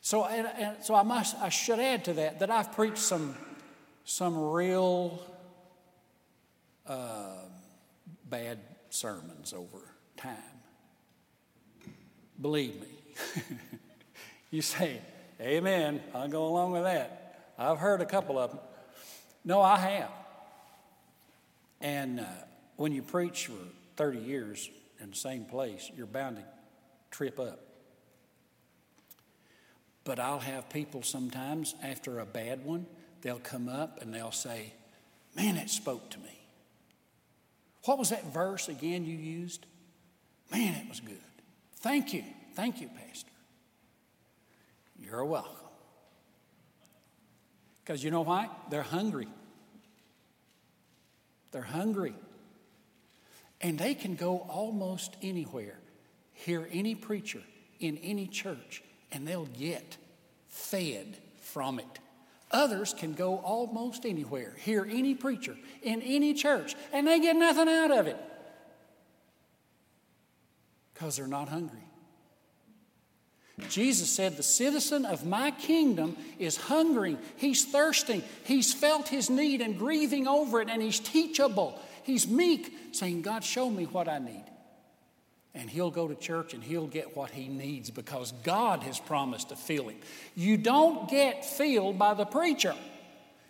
So, 0.00 0.24
and, 0.24 0.48
and 0.58 0.76
so 0.82 0.94
I, 0.94 1.02
must, 1.02 1.36
I 1.36 1.50
should 1.50 1.78
add 1.78 2.06
to 2.06 2.14
that 2.14 2.40
that 2.40 2.50
I've 2.50 2.72
preached 2.72 2.98
some, 2.98 3.36
some 4.04 4.38
real 4.50 5.22
uh, 6.86 7.42
bad 8.28 8.58
sermons 8.90 9.52
over 9.52 9.78
time. 10.16 10.36
Believe 12.40 12.80
me. 12.80 13.42
you 14.50 14.62
say, 14.62 15.00
Amen, 15.40 16.00
I'll 16.14 16.28
go 16.28 16.46
along 16.46 16.72
with 16.72 16.84
that. 16.84 17.52
I've 17.58 17.78
heard 17.78 18.00
a 18.00 18.06
couple 18.06 18.38
of 18.38 18.50
them. 18.50 18.60
No, 19.44 19.60
I 19.60 19.76
have. 19.78 20.10
And 21.80 22.20
uh, 22.20 22.24
when 22.76 22.92
you 22.92 23.02
preach 23.02 23.46
for 23.46 23.54
30 23.96 24.18
years 24.18 24.70
in 25.00 25.10
the 25.10 25.16
same 25.16 25.44
place, 25.44 25.90
you're 25.96 26.06
bound 26.06 26.36
to 26.36 26.42
trip 27.10 27.38
up. 27.38 27.60
But 30.04 30.18
I'll 30.18 30.40
have 30.40 30.70
people 30.70 31.02
sometimes 31.02 31.74
after 31.82 32.20
a 32.20 32.26
bad 32.26 32.64
one, 32.64 32.86
they'll 33.20 33.38
come 33.38 33.68
up 33.68 34.00
and 34.00 34.12
they'll 34.14 34.32
say, 34.32 34.72
Man, 35.36 35.56
it 35.56 35.70
spoke 35.70 36.10
to 36.10 36.18
me. 36.18 36.40
What 37.84 37.98
was 37.98 38.10
that 38.10 38.32
verse 38.32 38.68
again 38.68 39.04
you 39.04 39.16
used? 39.16 39.66
Man, 40.50 40.74
it 40.74 40.88
was 40.88 41.00
good. 41.00 41.20
Thank 41.76 42.12
you. 42.12 42.24
Thank 42.54 42.80
you, 42.80 42.88
Pastor. 42.88 43.30
You're 44.98 45.24
welcome. 45.24 45.52
Because 47.84 48.02
you 48.02 48.10
know 48.10 48.22
why? 48.22 48.48
They're 48.70 48.82
hungry. 48.82 49.28
They're 51.52 51.62
hungry. 51.62 52.14
And 53.60 53.78
they 53.78 53.94
can 53.94 54.14
go 54.14 54.38
almost 54.48 55.16
anywhere, 55.22 55.78
hear 56.32 56.68
any 56.70 56.94
preacher 56.94 57.42
in 57.80 57.98
any 57.98 58.26
church, 58.26 58.82
and 59.10 59.26
they'll 59.26 59.46
get 59.46 59.96
fed 60.48 61.16
from 61.40 61.78
it. 61.78 61.98
Others 62.50 62.94
can 62.94 63.14
go 63.14 63.36
almost 63.38 64.06
anywhere, 64.06 64.54
hear 64.58 64.86
any 64.88 65.14
preacher 65.14 65.56
in 65.82 66.00
any 66.02 66.34
church, 66.34 66.74
and 66.92 67.06
they 67.06 67.20
get 67.20 67.36
nothing 67.36 67.68
out 67.68 67.90
of 67.90 68.06
it 68.06 68.16
because 70.94 71.16
they're 71.16 71.26
not 71.26 71.48
hungry. 71.48 71.87
Jesus 73.68 74.08
said, 74.08 74.36
The 74.36 74.42
citizen 74.42 75.04
of 75.04 75.26
my 75.26 75.50
kingdom 75.50 76.16
is 76.38 76.56
hungering, 76.56 77.18
he's 77.36 77.64
thirsting, 77.64 78.22
he's 78.44 78.72
felt 78.72 79.08
his 79.08 79.28
need 79.28 79.60
and 79.60 79.78
grieving 79.78 80.28
over 80.28 80.60
it, 80.60 80.68
and 80.68 80.80
he's 80.80 81.00
teachable. 81.00 81.78
He's 82.04 82.26
meek, 82.26 82.72
saying, 82.92 83.22
God, 83.22 83.44
show 83.44 83.68
me 83.68 83.84
what 83.84 84.08
I 84.08 84.18
need. 84.18 84.44
And 85.54 85.68
he'll 85.68 85.90
go 85.90 86.08
to 86.08 86.14
church 86.14 86.54
and 86.54 86.62
he'll 86.62 86.86
get 86.86 87.16
what 87.16 87.30
he 87.30 87.48
needs 87.48 87.90
because 87.90 88.32
God 88.44 88.82
has 88.84 89.00
promised 89.00 89.48
to 89.48 89.56
fill 89.56 89.88
him. 89.88 89.98
You 90.36 90.56
don't 90.56 91.10
get 91.10 91.44
filled 91.44 91.98
by 91.98 92.14
the 92.14 92.24
preacher, 92.24 92.74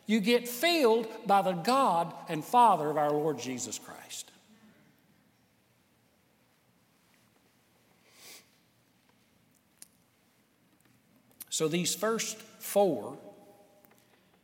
you 0.07 0.21
get 0.21 0.49
filled 0.49 1.07
by 1.27 1.43
the 1.43 1.53
God 1.53 2.15
and 2.29 2.43
Father 2.43 2.88
of 2.88 2.97
our 2.97 3.11
Lord 3.11 3.38
Jesus 3.38 3.79
Christ. 3.79 4.31
So 11.59 11.67
these 11.67 11.93
first 11.93 12.38
four 12.61 13.19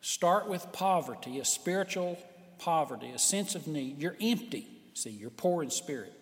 start 0.00 0.49
with 0.49 0.73
poverty, 0.73 1.38
a 1.38 1.44
spiritual 1.44 2.18
poverty, 2.59 3.12
a 3.14 3.21
sense 3.21 3.54
of 3.54 3.68
need. 3.68 4.02
You're 4.02 4.16
empty. 4.21 4.66
See, 4.94 5.11
you're 5.11 5.30
poor 5.30 5.62
in 5.62 5.71
spirit. 5.71 6.12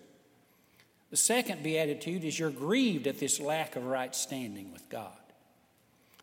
The 1.08 1.16
second 1.16 1.62
beatitude 1.62 2.24
is 2.24 2.38
you're 2.38 2.50
grieved 2.50 3.06
at 3.06 3.18
this 3.18 3.40
lack 3.40 3.74
of 3.74 3.86
right 3.86 4.14
standing 4.14 4.70
with 4.70 4.86
God. 4.90 5.16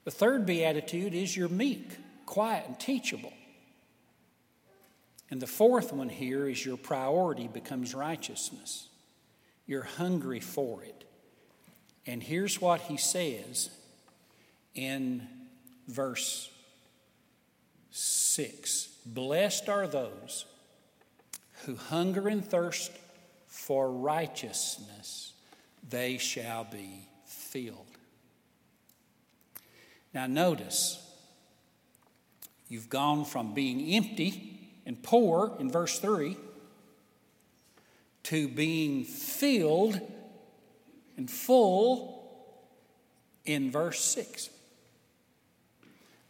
The 0.04 0.12
third 0.12 0.46
beatitude 0.46 1.16
is 1.16 1.36
you're 1.36 1.50
meek, 1.50 1.98
quiet, 2.28 2.66
and 2.68 2.80
teachable. 2.80 3.34
And 5.32 5.42
the 5.42 5.48
fourth 5.48 5.92
one 5.92 6.10
here 6.10 6.48
is 6.48 6.64
your 6.64 6.78
priority 6.78 7.48
becomes 7.48 7.96
righteousness. 7.96 8.88
You're 9.66 9.82
hungry 9.82 10.42
for 10.42 10.84
it. 10.84 11.06
And 12.06 12.22
here's 12.22 12.62
what 12.62 12.82
he 12.82 12.98
says 12.98 13.72
in 14.76 15.28
verse 15.88 16.50
6 17.92 18.88
Blessed 19.06 19.70
are 19.70 19.88
those 19.88 20.46
who 21.66 21.76
hunger 21.76 22.28
and 22.28 22.46
thirst 22.46 22.92
for 23.48 23.92
righteousness, 23.92 25.34
they 25.88 26.18
shall 26.18 26.64
be 26.64 27.08
filled. 27.26 27.86
Now, 30.14 30.28
notice, 30.28 31.06
you've 32.68 32.90
gone 32.90 33.26
from 33.26 33.54
being 33.54 33.94
empty 33.94 34.60
and 34.86 35.02
poor 35.04 35.56
in 35.60 35.70
verse 35.70 36.00
3 36.00 36.38
to 38.24 38.48
being 38.48 39.04
filled 39.04 40.00
and 41.18 41.30
full 41.30 42.20
in 43.46 43.72
verse 43.72 44.00
6. 44.02 44.50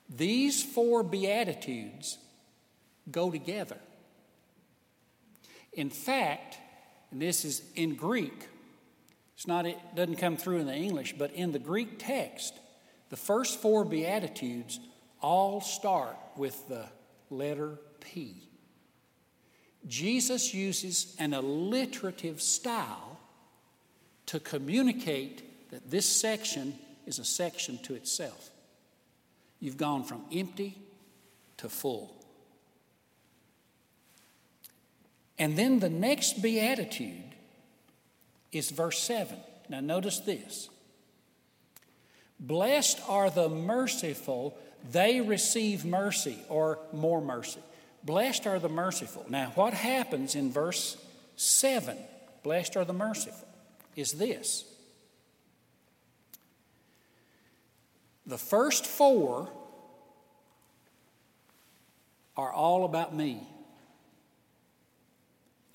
These 0.09 0.63
four 0.63 1.03
Beatitudes 1.03 2.17
go 3.11 3.29
together. 3.29 3.77
In 5.73 5.89
fact, 5.89 6.57
and 7.11 7.21
this 7.21 7.45
is 7.45 7.61
in 7.75 7.95
Greek, 7.95 8.47
it's 9.35 9.47
not, 9.47 9.65
it 9.65 9.77
doesn't 9.95 10.17
come 10.17 10.35
through 10.35 10.57
in 10.57 10.67
the 10.67 10.75
English, 10.75 11.15
but 11.17 11.31
in 11.31 11.51
the 11.51 11.59
Greek 11.59 11.99
text, 11.99 12.53
the 13.09 13.15
first 13.15 13.61
four 13.61 13.85
Beatitudes 13.85 14.79
all 15.21 15.61
start 15.61 16.17
with 16.35 16.67
the 16.67 16.85
letter 17.29 17.79
P. 17.99 18.49
Jesus 19.87 20.53
uses 20.53 21.15
an 21.19 21.33
alliterative 21.33 22.41
style 22.41 23.17
to 24.25 24.39
communicate 24.39 25.71
that 25.71 25.89
this 25.89 26.05
section 26.05 26.77
is 27.05 27.19
a 27.19 27.25
section 27.25 27.77
to 27.83 27.95
itself. 27.95 28.51
You've 29.59 29.77
gone 29.77 30.03
from 30.03 30.23
empty 30.31 30.77
to 31.57 31.69
full. 31.69 32.15
And 35.37 35.57
then 35.57 35.79
the 35.79 35.89
next 35.89 36.41
beatitude 36.41 37.35
is 38.51 38.69
verse 38.71 38.99
7. 38.99 39.37
Now, 39.69 39.79
notice 39.79 40.19
this 40.19 40.69
Blessed 42.39 43.01
are 43.07 43.29
the 43.29 43.49
merciful, 43.49 44.57
they 44.91 45.19
receive 45.21 45.83
mercy 45.83 46.37
or 46.47 46.79
more 46.93 47.21
mercy. 47.21 47.59
Blessed 48.03 48.47
are 48.47 48.59
the 48.59 48.69
merciful. 48.69 49.25
Now, 49.29 49.51
what 49.55 49.73
happens 49.73 50.35
in 50.35 50.51
verse 50.51 50.97
7, 51.35 51.97
blessed 52.43 52.77
are 52.77 52.85
the 52.85 52.93
merciful, 52.93 53.47
is 53.95 54.13
this 54.13 54.63
The 58.29 58.37
first 58.37 58.85
four 58.85 59.49
are 62.37 62.53
all 62.53 62.85
about 62.85 63.15
me. 63.15 63.41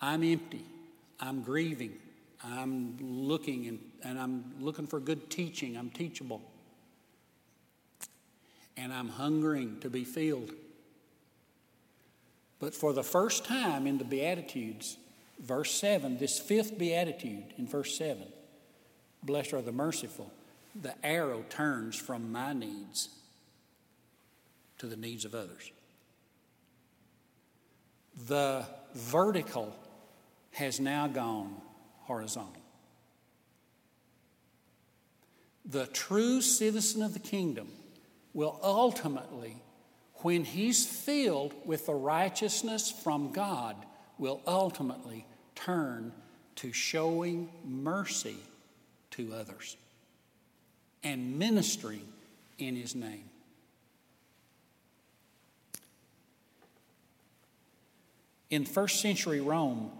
I'm 0.00 0.22
empty. 0.22 0.64
I'm 1.18 1.42
grieving. 1.42 1.94
I'm 2.44 2.96
looking 3.00 3.66
and, 3.66 3.80
and 4.04 4.20
I'm 4.20 4.44
looking 4.60 4.86
for 4.86 5.00
good 5.00 5.30
teaching. 5.30 5.76
I'm 5.76 5.90
teachable. 5.90 6.42
And 8.76 8.92
I'm 8.92 9.08
hungering 9.08 9.80
to 9.80 9.90
be 9.90 10.04
filled. 10.04 10.52
But 12.60 12.72
for 12.72 12.92
the 12.92 13.02
first 13.02 13.44
time 13.44 13.88
in 13.88 13.98
the 13.98 14.04
Beatitudes, 14.04 14.96
verse 15.40 15.72
7, 15.72 16.18
this 16.18 16.38
fifth 16.38 16.78
Beatitude 16.78 17.52
in 17.58 17.66
verse 17.66 17.98
7, 17.98 18.22
blessed 19.24 19.54
are 19.54 19.62
the 19.62 19.72
merciful 19.72 20.30
the 20.80 20.94
arrow 21.04 21.44
turns 21.48 21.96
from 21.96 22.32
my 22.32 22.52
needs 22.52 23.08
to 24.78 24.86
the 24.86 24.96
needs 24.96 25.24
of 25.24 25.34
others. 25.34 25.70
The 28.26 28.66
vertical 28.94 29.74
has 30.52 30.80
now 30.80 31.06
gone 31.06 31.56
horizontal. 32.02 32.62
The 35.64 35.86
true 35.86 36.40
citizen 36.40 37.02
of 37.02 37.14
the 37.14 37.18
kingdom 37.18 37.68
will 38.34 38.58
ultimately, 38.62 39.56
when 40.16 40.44
he's 40.44 40.86
filled 40.86 41.54
with 41.64 41.86
the 41.86 41.94
righteousness 41.94 42.90
from 42.90 43.32
God, 43.32 43.76
will 44.18 44.42
ultimately 44.46 45.26
turn 45.54 46.12
to 46.56 46.72
showing 46.72 47.50
mercy 47.64 48.36
to 49.12 49.32
others 49.34 49.76
and 51.04 51.38
ministering 51.38 52.08
in 52.58 52.74
his 52.74 52.94
name. 52.94 53.30
In 58.50 58.64
first 58.64 59.00
century 59.00 59.40
Rome, 59.40 59.90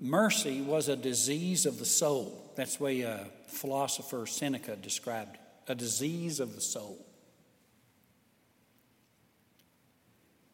mercy 0.00 0.60
was 0.62 0.88
a 0.88 0.96
disease 0.96 1.66
of 1.66 1.78
the 1.78 1.84
soul. 1.84 2.52
That's 2.56 2.76
the 2.76 2.84
way 2.84 3.26
philosopher 3.46 4.26
Seneca 4.26 4.74
described 4.76 5.36
it 5.36 5.40
a 5.68 5.74
disease 5.74 6.40
of 6.40 6.54
the 6.54 6.60
soul. 6.60 7.04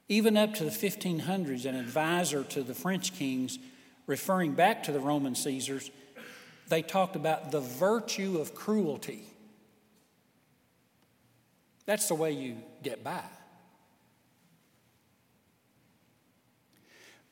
Even 0.09 0.37
up 0.37 0.55
to 0.55 0.65
the 0.65 0.71
1500s, 0.71 1.65
an 1.65 1.77
advisor 1.77 2.45
to 2.45 2.63
the 2.63 2.75
French 2.75 3.15
kings, 3.15 3.59
referring 4.07 4.53
back 4.53 4.83
to 4.83 4.93
the 4.93 5.01
Roman 5.01 5.35
Caesars, 5.35 5.91
they 6.69 6.83
talked 6.83 7.17
about 7.17 7.51
the 7.51 7.61
virtue 7.61 8.39
of 8.39 8.55
cruelty. 8.55 9.25
That's 11.87 12.09
the 12.09 12.15
way 12.15 12.33
you 12.33 12.57
get 12.83 13.05
by. 13.05 13.23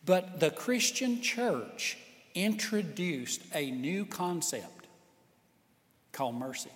But 0.04 0.40
the 0.40 0.50
Christian 0.50 1.22
church 1.22 1.96
introduced 2.34 3.42
a 3.54 3.70
new 3.70 4.04
concept 4.04 4.86
called 6.12 6.34
mercy. 6.34 6.70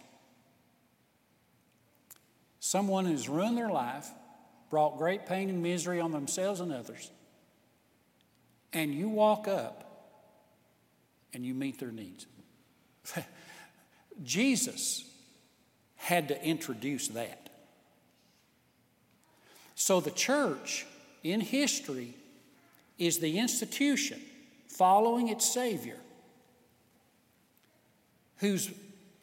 Someone 2.61 3.05
who's 3.05 3.29
ruined 3.29 3.57
their 3.57 3.71
life, 3.71 4.09
brought 4.71 4.99
great 4.99 5.27
pain 5.27 5.49
and 5.49 5.63
misery 5.63 6.01
on 6.01 6.11
themselves 6.11 6.61
and 6.61 6.73
others, 6.73 7.11
and 8.73 8.95
you 8.95 9.09
walk 9.09 9.47
up 9.47 9.83
and 11.33 11.45
you 11.45 11.55
meet 11.55 11.79
their 11.79 11.93
needs. 11.93 12.27
Jesus 14.23 15.05
had 15.97 16.29
to 16.29 16.45
introduce 16.45 17.09
that. 17.09 17.51
So 19.75 20.01
the 20.01 20.11
church 20.11 20.87
in 21.23 21.41
history 21.41 22.15
is 22.99 23.19
the 23.19 23.39
institution 23.39 24.21
following 24.69 25.29
its 25.29 25.53
Savior 25.53 25.99
who's, 28.39 28.71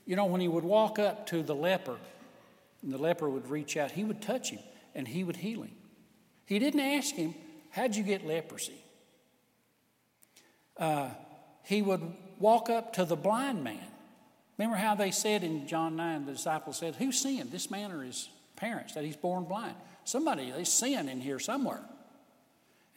you 0.06 0.16
know, 0.16 0.26
when 0.26 0.42
he 0.42 0.48
would 0.48 0.64
walk 0.64 1.00
up 1.00 1.28
to 1.28 1.44
the 1.44 1.56
leper 1.56 1.98
and 2.82 2.92
the 2.92 2.98
leper 2.98 3.30
would 3.30 3.50
reach 3.50 3.78
out, 3.78 3.92
he 3.92 4.04
would 4.04 4.22
touch 4.22 4.50
him 4.50 4.60
and 4.96 5.08
he 5.08 5.24
would 5.24 5.38
heal 5.38 5.62
him. 5.62 5.72
He 6.46 6.60
didn't 6.60 6.82
ask 6.82 7.16
him, 7.16 7.36
How'd 7.72 7.96
you 7.96 8.04
get 8.04 8.26
leprosy? 8.26 8.84
Uh, 10.78 11.10
he 11.64 11.82
would 11.82 12.02
walk 12.44 12.70
up 12.70 12.94
to 12.94 13.06
the 13.06 13.16
blind 13.16 13.64
man. 13.64 13.80
Remember 14.58 14.78
how 14.78 14.94
they 14.94 15.12
said 15.12 15.44
in 15.44 15.66
John 15.66 15.96
9, 15.96 16.26
the 16.26 16.34
disciples 16.34 16.78
said, 16.78 16.96
Who 16.96 17.12
sinned, 17.12 17.52
this 17.52 17.72
man 17.72 17.92
or 17.92 18.04
his 18.04 18.30
parents, 18.58 18.94
that 18.94 19.06
he's 19.06 19.16
born 19.16 19.46
blind? 19.46 19.76
Somebody, 20.04 20.52
there's 20.52 20.72
sin 20.72 21.08
in 21.08 21.22
here 21.22 21.40
somewhere. 21.40 21.82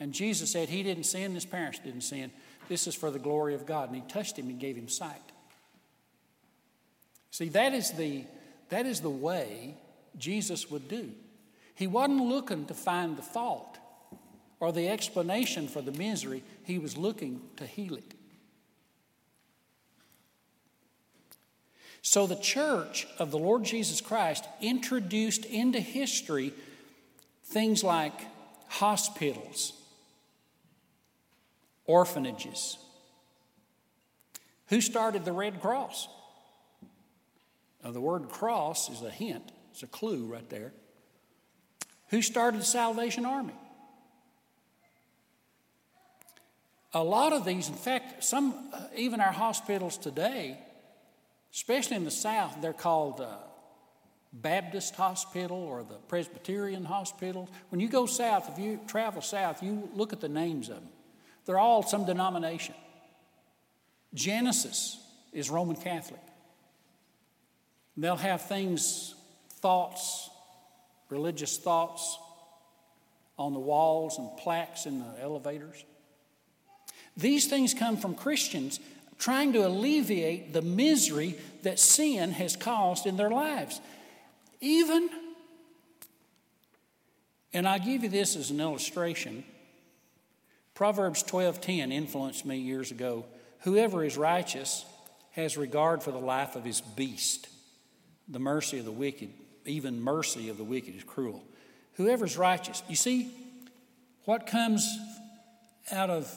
And 0.01 0.13
Jesus 0.13 0.51
said, 0.51 0.69
He 0.69 0.83
didn't 0.83 1.05
sin, 1.05 1.33
his 1.33 1.47
parents 1.47 1.79
didn't 1.79 2.03
sin. 2.03 2.33
This 2.69 2.89
is 2.89 2.97
for 2.97 3.11
the 3.11 3.21
glory 3.21 3.55
of 3.55 3.65
God. 3.65 3.89
And 3.89 3.97
he 3.97 4.03
touched 4.09 4.37
him 4.37 4.49
and 4.49 4.59
gave 4.59 4.77
him 4.77 4.89
sight. 4.89 5.23
See, 7.31 7.49
that 7.51 7.73
is 7.73 7.93
the, 7.93 8.25
that 8.71 8.85
is 8.85 9.01
the 9.01 9.09
way 9.09 9.77
Jesus 10.19 10.71
would 10.71 10.89
do. 10.89 11.13
He 11.77 11.87
wasn't 11.87 12.25
looking 12.25 12.67
to 12.67 12.75
find 12.75 13.17
the 13.17 13.23
fault 13.23 13.79
or 14.59 14.73
the 14.73 14.89
explanation 14.89 15.69
for 15.69 15.83
the 15.83 15.93
misery, 15.93 16.43
he 16.65 16.79
was 16.79 16.97
looking 16.97 17.41
to 17.57 17.67
heal 17.67 17.95
it. 17.95 18.16
So 22.09 22.29
the 22.29 22.37
church 22.37 23.05
of 23.19 23.33
the 23.33 23.39
Lord 23.39 23.65
Jesus 23.65 24.01
Christ 24.01 24.45
introduced 24.61 25.45
into 25.45 25.81
history 25.81 26.53
things 27.47 27.83
like 27.83 28.13
hospitals, 28.69 29.73
orphanages. 31.85 32.79
Who 34.69 34.81
started 34.81 35.25
the 35.25 35.33
Red 35.33 35.61
Cross? 35.61 36.07
Now, 37.83 37.91
the 37.91 38.01
word 38.01 38.29
cross 38.29 38.89
is 38.89 39.03
a 39.03 39.11
hint, 39.11 39.51
it's 39.73 39.83
a 39.83 39.89
clue 39.89 40.27
right 40.27 40.49
there. 40.49 40.73
Who 42.11 42.23
started 42.23 42.61
the 42.61 42.65
Salvation 42.65 43.27
Army? 43.27 43.57
A 46.95 47.03
lot 47.03 47.33
of 47.33 47.45
these, 47.45 47.69
in 47.69 47.75
fact, 47.75 48.23
some, 48.23 48.71
uh, 48.73 48.85
even 48.95 49.21
our 49.21 49.33
hospitals 49.33 49.99
today, 49.99 50.61
especially 51.57 51.97
in 51.97 52.05
the 52.05 52.11
South, 52.11 52.61
they're 52.61 52.75
called 52.75 53.19
uh, 53.19 53.35
Baptist 54.31 54.95
Hospital 54.97 55.57
or 55.57 55.83
the 55.83 55.95
Presbyterian 56.07 56.85
Hospital. 56.85 57.49
When 57.71 57.81
you 57.81 57.89
go 57.89 58.05
south, 58.05 58.51
if 58.53 58.59
you 58.63 58.79
travel 58.87 59.23
south, 59.23 59.63
you 59.63 59.89
look 59.95 60.13
at 60.13 60.21
the 60.21 60.29
names 60.29 60.69
of 60.69 60.75
them. 60.75 60.89
They're 61.47 61.59
all 61.59 61.83
some 61.83 62.05
denomination. 62.05 62.75
Genesys 64.15 64.97
is 65.33 65.49
Roman 65.49 65.77
Catholic. 65.77 66.21
They'll 67.97 68.17
have 68.17 68.43
things, 68.43 69.15
thoughts, 69.63 70.29
religious 71.09 71.57
thoughts 71.57 72.19
on 73.39 73.55
the 73.55 73.61
walls 73.61 74.19
and 74.19 74.29
plaques 74.37 74.85
in 74.85 74.99
the 74.99 75.23
elevators. 75.23 75.83
These 77.17 77.47
things 77.47 77.73
come 77.73 77.97
from 77.97 78.15
Christians 78.15 78.79
trying 79.19 79.53
to 79.55 79.67
alleviate 79.67 80.53
the 80.53 80.63
misery 80.63 81.37
that 81.63 81.79
sin 81.79 82.33
has 82.33 82.57
caused 82.57 83.07
in 83.07 83.17
their 83.17 83.31
lives. 83.31 83.81
Even, 84.61 85.09
and 87.53 87.67
I'll 87.67 87.79
give 87.79 88.03
you 88.03 88.09
this 88.09 88.37
as 88.37 88.51
an 88.51 88.61
illustration. 88.61 89.45
Proverbs 90.75 91.23
12:10 91.23 91.93
influenced 91.93 92.45
me 92.45 92.59
years 92.59 92.91
ago. 92.91 93.25
Whoever 93.61 94.05
is 94.05 94.17
righteous 94.17 94.85
has 95.33 95.57
regard 95.57 96.03
for 96.03 96.13
the 96.13 96.19
life 96.19 96.57
of 96.57 96.65
his 96.65 96.81
beast. 96.81 97.49
The 98.29 98.39
mercy 98.39 98.79
of 98.79 98.85
the 98.85 98.93
wicked, 98.93 99.31
even 99.65 100.01
mercy 100.01 100.49
of 100.49 100.57
the 100.57 100.65
wicked 100.65 100.95
is 100.95 101.05
cruel. 101.05 101.43
Whoever's 101.95 102.37
righteous, 102.37 102.83
you 102.89 102.97
see, 102.97 103.31
what 104.25 104.47
comes 104.47 104.87
out 105.91 106.11
of 106.11 106.31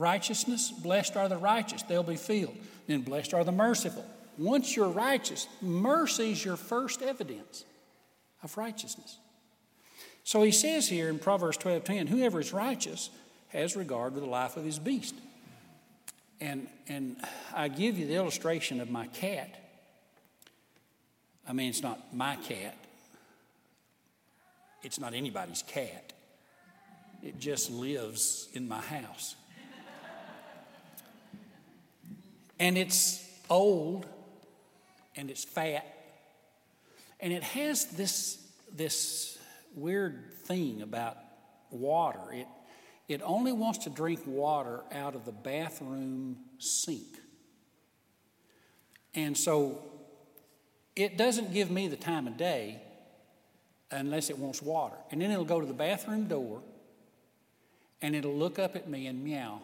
righteousness? 0.00 0.70
Blessed 0.70 1.16
are 1.16 1.28
the 1.28 1.36
righteous, 1.36 1.82
they'll 1.82 2.02
be 2.02 2.16
filled. 2.16 2.56
Then 2.86 3.02
blessed 3.02 3.34
are 3.34 3.44
the 3.44 3.52
merciful. 3.52 4.04
Once 4.38 4.74
you're 4.74 4.88
righteous, 4.88 5.46
mercy 5.60 6.32
is 6.32 6.44
your 6.44 6.56
first 6.56 7.02
evidence 7.02 7.64
of 8.42 8.56
righteousness. 8.56 9.18
So 10.24 10.42
he 10.42 10.50
says 10.50 10.88
here 10.88 11.08
in 11.08 11.18
Proverbs 11.18 11.56
12 11.58 11.84
10, 11.84 12.06
whoever 12.06 12.40
is 12.40 12.52
righteous 12.52 13.10
has 13.48 13.76
regard 13.76 14.14
to 14.14 14.20
the 14.20 14.26
life 14.26 14.56
of 14.56 14.64
his 14.64 14.78
beast. 14.78 15.14
And, 16.40 16.68
and 16.88 17.16
I 17.54 17.68
give 17.68 17.98
you 17.98 18.06
the 18.06 18.14
illustration 18.14 18.80
of 18.80 18.90
my 18.90 19.06
cat. 19.08 19.54
I 21.46 21.52
mean, 21.52 21.68
it's 21.68 21.82
not 21.82 22.14
my 22.14 22.36
cat, 22.36 22.76
it's 24.82 24.98
not 24.98 25.14
anybody's 25.14 25.62
cat. 25.62 26.12
It 27.22 27.38
just 27.38 27.70
lives 27.70 28.48
in 28.54 28.66
my 28.66 28.80
house. 28.80 29.34
And 32.60 32.78
it's 32.78 33.26
old 33.48 34.06
and 35.16 35.30
it's 35.30 35.42
fat 35.42 35.84
and 37.20 37.32
it 37.32 37.42
has 37.42 37.84
this, 37.86 38.38
this 38.74 39.38
weird 39.74 40.32
thing 40.44 40.82
about 40.82 41.18
water. 41.70 42.20
It, 42.32 42.46
it 43.08 43.20
only 43.22 43.52
wants 43.52 43.80
to 43.80 43.90
drink 43.90 44.20
water 44.26 44.80
out 44.90 45.14
of 45.14 45.26
the 45.26 45.32
bathroom 45.32 46.36
sink. 46.58 47.18
And 49.14 49.36
so 49.36 49.82
it 50.96 51.18
doesn't 51.18 51.52
give 51.52 51.70
me 51.70 51.88
the 51.88 51.96
time 51.96 52.26
of 52.26 52.36
day 52.36 52.80
unless 53.90 54.30
it 54.30 54.38
wants 54.38 54.62
water. 54.62 54.96
And 55.10 55.20
then 55.20 55.30
it'll 55.30 55.44
go 55.44 55.60
to 55.60 55.66
the 55.66 55.74
bathroom 55.74 56.26
door 56.26 56.62
and 58.00 58.16
it'll 58.16 58.36
look 58.36 58.58
up 58.58 58.76
at 58.76 58.88
me 58.88 59.06
and 59.08 59.22
meow. 59.22 59.60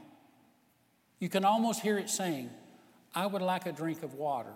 You 1.21 1.31
can 1.31 1.45
almost 1.45 1.81
hear 1.81 1.97
it 1.97 2.11
saying, 2.11 2.51
I 3.17 3.25
would 3.25 3.41
like 3.41 3.65
a 3.65 3.73
drink 3.73 4.03
of 4.03 4.15
water. 4.15 4.53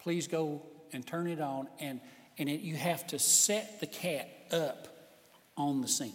Please 0.00 0.28
go 0.28 0.62
and 0.92 1.04
turn 1.04 1.28
it 1.28 1.40
on. 1.40 1.66
And, 1.80 2.00
and 2.36 2.46
it, 2.48 2.60
you 2.60 2.76
have 2.76 3.06
to 3.08 3.18
set 3.18 3.80
the 3.80 3.86
cat 3.86 4.28
up 4.52 4.86
on 5.56 5.80
the 5.80 5.88
sink. 5.88 6.14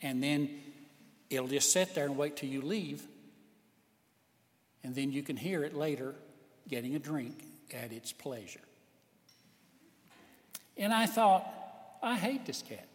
And 0.00 0.22
then 0.22 0.48
it'll 1.28 1.46
just 1.46 1.72
sit 1.72 1.94
there 1.94 2.06
and 2.06 2.16
wait 2.16 2.38
till 2.38 2.48
you 2.48 2.62
leave. 2.62 3.06
And 4.82 4.94
then 4.94 5.12
you 5.12 5.22
can 5.22 5.36
hear 5.36 5.62
it 5.62 5.76
later 5.76 6.14
getting 6.68 6.94
a 6.94 6.98
drink 6.98 7.44
at 7.72 7.92
its 7.92 8.12
pleasure. 8.12 8.60
And 10.78 10.92
I 10.92 11.04
thought, 11.04 11.46
I 12.02 12.16
hate 12.16 12.46
this 12.46 12.62
cat. 12.62 12.88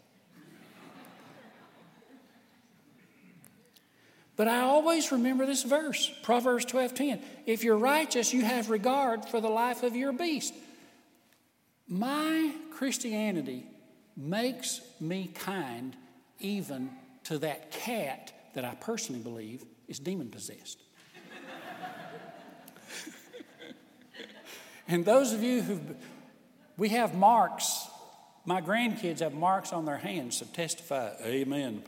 But 4.37 4.47
I 4.47 4.61
always 4.61 5.11
remember 5.11 5.45
this 5.45 5.63
verse, 5.63 6.11
Proverbs 6.21 6.63
12:10. 6.65 7.21
If 7.45 7.63
you're 7.63 7.77
righteous, 7.77 8.33
you 8.33 8.43
have 8.43 8.69
regard 8.69 9.25
for 9.25 9.41
the 9.41 9.49
life 9.49 9.83
of 9.83 9.95
your 9.95 10.13
beast. 10.13 10.53
My 11.87 12.53
Christianity 12.71 13.65
makes 14.15 14.81
me 14.99 15.27
kind 15.33 15.95
even 16.39 16.91
to 17.25 17.39
that 17.39 17.71
cat 17.71 18.31
that 18.53 18.63
I 18.63 18.75
personally 18.75 19.21
believe 19.21 19.65
is 19.87 19.99
demon 19.99 20.29
possessed. 20.29 20.81
And 24.87 25.03
those 25.03 25.33
of 25.33 25.43
you 25.43 25.61
who, 25.61 25.81
we 26.77 26.89
have 26.89 27.13
marks, 27.13 27.87
my 28.45 28.61
grandkids 28.61 29.19
have 29.19 29.33
marks 29.33 29.73
on 29.73 29.83
their 29.85 29.97
hands, 29.97 30.37
so 30.37 30.45
testify, 30.45 31.11
amen. 31.25 31.83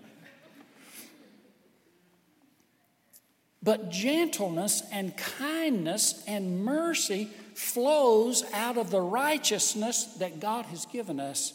But 3.62 3.90
gentleness 3.90 4.84
and 4.92 5.16
kindness 5.18 6.24
and 6.28 6.64
mercy 6.64 7.30
flows 7.56 8.44
out 8.54 8.78
of 8.78 8.90
the 8.90 9.02
righteousness 9.02 10.06
that 10.20 10.40
God 10.40 10.66
has 10.68 10.86
given 10.86 11.20
us 11.20 11.54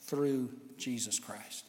through 0.00 0.50
Jesus 0.76 1.20
Christ. 1.20 1.64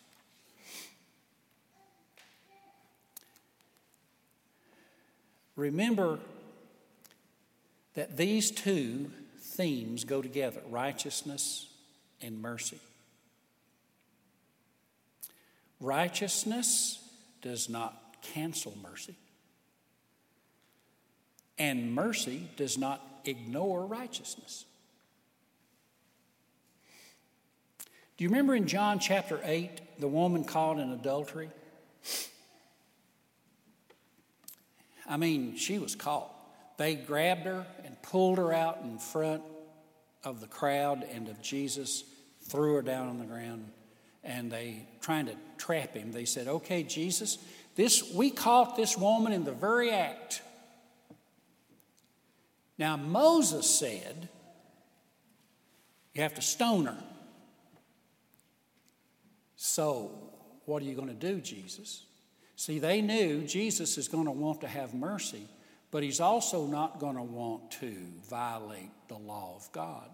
Remember 5.56 6.20
that 7.94 8.18
these 8.18 8.52
two 8.52 9.12
themes 9.40 10.04
go 10.04 10.22
together 10.22 10.62
righteousness 10.70 11.68
and 12.22 12.42
mercy. 12.42 12.80
Righteousness 15.80 17.08
does 17.42 17.70
not 17.70 18.16
cancel 18.22 18.74
mercy. 18.82 19.16
And 21.58 21.94
mercy 21.94 22.50
does 22.58 22.78
not 22.78 23.02
ignore 23.24 23.86
righteousness. 23.86 24.66
Do 28.18 28.24
you 28.24 28.30
remember 28.30 28.56
in 28.56 28.68
John 28.68 29.00
chapter 29.00 29.40
8, 29.44 30.00
the 30.00 30.08
woman 30.08 30.44
caught 30.46 30.80
in 30.80 30.92
adultery? 30.92 31.50
I 35.08 35.18
mean, 35.18 35.58
she 35.58 35.80
was 35.80 35.96
caught. 35.96 36.32
They 36.78 36.96
grabbed 36.96 37.46
her 37.46 37.66
and 37.84 38.02
pulled 38.02 38.38
her 38.38 38.52
out 38.52 38.80
in 38.84 39.00
front 39.00 39.44
of 40.24 40.42
the 40.42 40.48
crowd 40.48 41.04
and 41.14 41.30
of 41.30 41.42
Jesus, 41.42 42.04
threw 42.42 42.76
her 42.76 42.82
down 42.82 43.10
on 43.10 43.20
the 43.20 43.26
ground, 43.26 43.72
and 44.24 44.52
they 44.52 44.88
trying 45.02 45.28
to 45.28 45.36
trap 45.58 45.94
him. 45.94 46.12
They 46.12 46.26
said, 46.26 46.48
"Okay, 46.48 46.84
Jesus, 46.84 47.38
this 47.76 48.14
we 48.14 48.32
caught 48.32 48.76
this 48.76 48.98
woman 48.98 49.32
in 49.32 49.44
the 49.44 49.52
very 49.52 49.92
act." 49.92 50.42
Now 52.78 52.98
Moses 52.98 53.70
said, 53.70 54.30
"You 56.14 56.22
have 56.22 56.36
to 56.36 56.42
stone 56.42 56.86
her." 56.86 57.04
So, 59.56 60.12
what 60.66 60.82
are 60.82 60.86
you 60.86 60.96
going 60.96 61.08
to 61.08 61.14
do, 61.14 61.42
Jesus? 61.42 62.06
See, 62.56 62.80
they 62.80 63.02
knew 63.02 63.42
Jesus 63.42 63.98
is 63.98 64.08
going 64.08 64.26
to 64.26 64.32
want 64.32 64.62
to 64.62 64.68
have 64.68 64.94
mercy, 64.94 65.48
but 65.92 66.04
he's 66.04 66.20
also 66.20 66.66
not 66.66 67.00
going 67.00 67.16
to 67.16 67.24
want 67.24 67.72
to 67.72 67.96
violate 68.30 68.92
the 69.08 69.18
law 69.18 69.56
of 69.56 69.72
God. 69.72 70.10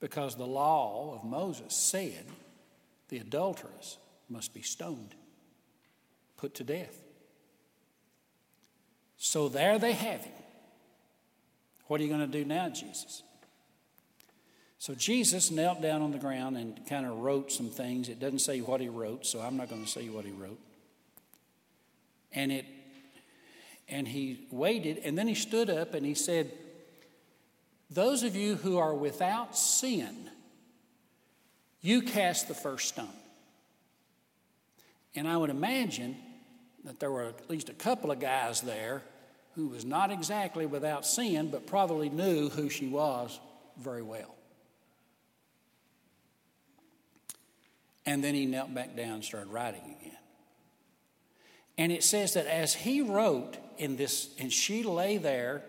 Because 0.00 0.36
the 0.36 0.46
law 0.46 1.14
of 1.14 1.24
Moses 1.24 1.74
said 1.74 2.26
the 3.08 3.18
adulteress 3.18 3.98
must 4.28 4.52
be 4.54 4.62
stoned, 4.62 5.14
put 6.36 6.54
to 6.54 6.64
death. 6.64 6.96
So 9.16 9.48
there 9.48 9.78
they 9.78 9.92
have 9.92 10.20
him. 10.20 10.32
What 11.86 12.00
are 12.00 12.04
you 12.04 12.08
going 12.08 12.20
to 12.20 12.26
do 12.26 12.44
now, 12.44 12.68
Jesus? 12.68 13.22
So 14.78 14.94
Jesus 14.94 15.50
knelt 15.50 15.80
down 15.80 16.02
on 16.02 16.12
the 16.12 16.18
ground 16.18 16.56
and 16.56 16.80
kind 16.86 17.06
of 17.06 17.18
wrote 17.18 17.50
some 17.50 17.70
things. 17.70 18.08
It 18.08 18.20
doesn't 18.20 18.40
say 18.40 18.60
what 18.60 18.80
he 18.80 18.88
wrote, 18.88 19.26
so 19.26 19.40
I'm 19.40 19.56
not 19.56 19.70
going 19.70 19.84
to 19.84 19.90
say 19.90 20.08
what 20.08 20.24
he 20.24 20.32
wrote. 20.32 20.60
And 22.32 22.52
it 22.52 22.66
and 23.88 24.06
he 24.06 24.48
waited 24.50 24.98
and 24.98 25.16
then 25.16 25.28
he 25.28 25.34
stood 25.34 25.70
up 25.70 25.94
and 25.94 26.04
he 26.04 26.14
said, 26.14 26.52
"Those 27.88 28.24
of 28.24 28.36
you 28.36 28.56
who 28.56 28.78
are 28.78 28.94
without 28.94 29.56
sin, 29.56 30.28
you 31.80 32.02
cast 32.02 32.48
the 32.48 32.54
first 32.54 32.88
stone." 32.88 33.08
And 35.14 35.26
I 35.26 35.36
would 35.36 35.50
imagine 35.50 36.16
that 36.84 37.00
there 37.00 37.10
were 37.10 37.24
at 37.24 37.48
least 37.48 37.70
a 37.70 37.74
couple 37.74 38.10
of 38.10 38.20
guys 38.20 38.60
there 38.60 39.02
who 39.56 39.68
was 39.68 39.84
not 39.84 40.12
exactly 40.12 40.66
without 40.66 41.06
sin, 41.06 41.48
but 41.50 41.66
probably 41.66 42.10
knew 42.10 42.50
who 42.50 42.68
she 42.68 42.86
was 42.86 43.40
very 43.78 44.02
well. 44.02 44.34
And 48.04 48.22
then 48.22 48.34
he 48.34 48.46
knelt 48.46 48.72
back 48.72 48.94
down 48.94 49.14
and 49.14 49.24
started 49.24 49.50
writing 49.50 49.96
again. 49.98 50.16
And 51.78 51.90
it 51.90 52.04
says 52.04 52.34
that 52.34 52.46
as 52.46 52.74
he 52.74 53.00
wrote 53.00 53.56
in 53.78 53.96
this, 53.96 54.28
and 54.38 54.52
she 54.52 54.82
lay 54.82 55.16
there 55.16 55.62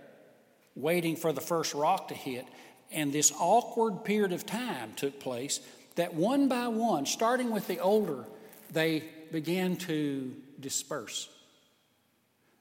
waiting 0.76 1.15
for 1.15 1.32
the 1.34 1.41
first 1.41 1.73
rock 1.73 2.10
to 2.10 2.13
hit, 2.13 2.45
and 2.91 3.12
this 3.12 3.32
awkward 3.39 4.04
period 4.04 4.34
of 4.34 4.45
time 4.45 4.93
took 4.95 5.19
place, 5.19 5.62
that 5.95 6.13
one 6.13 6.47
by 6.47 6.67
one, 6.67 7.06
starting 7.06 7.52
with 7.52 7.67
the 7.67 7.80
older, 7.80 8.26
they 8.71 9.04
began 9.32 9.76
to 9.78 10.36
disperse 10.60 11.30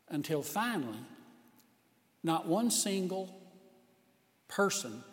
until 0.08 0.42
finally, 0.42 0.98
not 2.26 2.46
one 2.46 2.70
single 2.70 3.34
person 4.48 5.04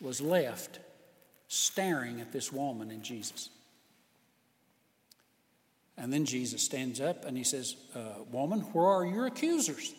was 0.00 0.20
left 0.20 0.80
staring 1.46 2.20
at 2.20 2.32
this 2.32 2.52
woman 2.52 2.90
and 2.90 3.04
Jesus. 3.04 3.50
And 5.96 6.12
then 6.12 6.24
Jesus 6.24 6.60
stands 6.60 7.00
up 7.00 7.24
and 7.24 7.36
he 7.36 7.44
says, 7.44 7.76
uh, 7.94 8.22
Woman, 8.32 8.60
where 8.72 8.84
are 8.84 9.06
your 9.06 9.26
accusers? 9.26 9.94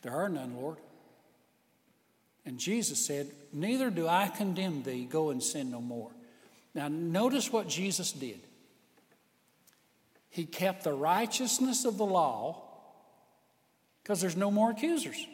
There 0.00 0.12
are 0.12 0.30
none, 0.30 0.56
Lord. 0.56 0.78
And 2.46 2.58
Jesus 2.58 3.04
said, 3.04 3.30
Neither 3.52 3.90
do 3.90 4.08
I 4.08 4.28
condemn 4.28 4.84
thee. 4.84 5.04
Go 5.04 5.28
and 5.28 5.42
sin 5.42 5.70
no 5.70 5.82
more. 5.82 6.10
Now, 6.74 6.88
notice 6.88 7.52
what 7.52 7.68
Jesus 7.68 8.12
did. 8.12 8.40
He 10.30 10.46
kept 10.46 10.84
the 10.84 10.94
righteousness 10.94 11.84
of 11.84 11.98
the 11.98 12.06
law 12.06 12.67
because 14.08 14.22
there's 14.22 14.38
no 14.38 14.50
more 14.50 14.70
accusers. 14.70 15.26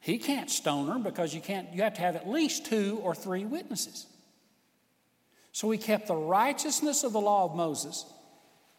He 0.00 0.16
can't 0.16 0.48
stone 0.50 0.88
her 0.88 0.98
because 0.98 1.34
you 1.34 1.42
can't, 1.42 1.70
you 1.74 1.82
have 1.82 1.92
to 1.94 2.00
have 2.00 2.16
at 2.16 2.26
least 2.26 2.64
two 2.64 2.98
or 3.02 3.14
three 3.14 3.44
witnesses. 3.44 4.06
So 5.52 5.70
he 5.70 5.76
kept 5.76 6.06
the 6.06 6.16
righteousness 6.16 7.04
of 7.04 7.12
the 7.12 7.20
law 7.20 7.44
of 7.44 7.54
Moses 7.54 8.06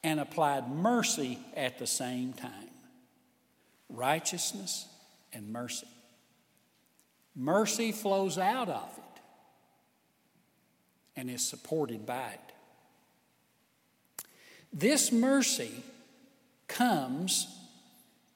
and 0.03 0.19
applied 0.19 0.71
mercy 0.71 1.37
at 1.55 1.77
the 1.77 1.85
same 1.85 2.33
time. 2.33 2.71
Righteousness 3.89 4.87
and 5.31 5.53
mercy. 5.53 5.87
Mercy 7.35 7.91
flows 7.91 8.39
out 8.39 8.69
of 8.69 8.89
it 8.97 9.21
and 11.15 11.29
is 11.29 11.47
supported 11.47 12.07
by 12.07 12.29
it. 12.29 12.53
This 14.73 15.11
mercy 15.11 15.83
comes, 16.67 17.64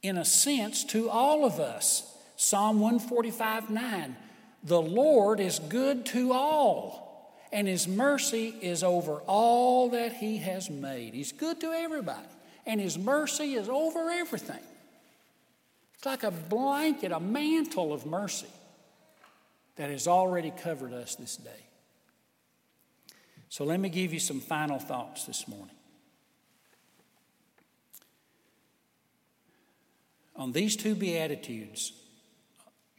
in 0.02 0.18
a 0.18 0.26
sense, 0.26 0.84
to 0.86 1.10
all 1.10 1.46
of 1.46 1.60
us. 1.60 2.06
Psalm 2.36 2.80
145 2.80 3.70
9. 3.70 4.16
The 4.64 4.82
Lord 4.82 5.40
is 5.40 5.60
good 5.60 6.06
to 6.08 6.34
all 6.34 7.10
and 7.52 7.68
His 7.68 7.88
mercy 7.88 8.56
is 8.62 8.84
over 8.84 9.16
all 9.28 9.90
that 9.90 10.14
He 10.14 10.38
has 10.38 10.70
made. 10.70 11.14
He's 11.14 11.32
good 11.32 11.60
to 11.62 11.72
everybody, 11.72 12.28
and 12.66 12.80
His 12.80 12.98
mercy 12.98 13.56
is 13.56 13.70
over 13.70 14.10
everything. 14.10 14.60
It's 15.96 16.06
like 16.06 16.24
a 16.24 16.32
blanket, 16.32 17.12
a 17.12 17.20
mantle 17.20 17.92
of 17.92 18.06
mercy 18.06 18.48
that 19.76 19.90
has 19.90 20.08
already 20.08 20.52
covered 20.52 20.94
us 20.94 21.16
this 21.16 21.38
day. 21.38 21.66
So 23.50 23.66
let 23.66 23.80
me 23.80 23.90
give 23.90 24.14
you 24.14 24.20
some 24.20 24.40
final 24.40 24.80
thoughts 24.80 25.26
this 25.26 25.48
morning. 25.48 25.76
On 30.40 30.52
these 30.52 30.76
two 30.76 30.96
Beatitudes, 30.96 31.94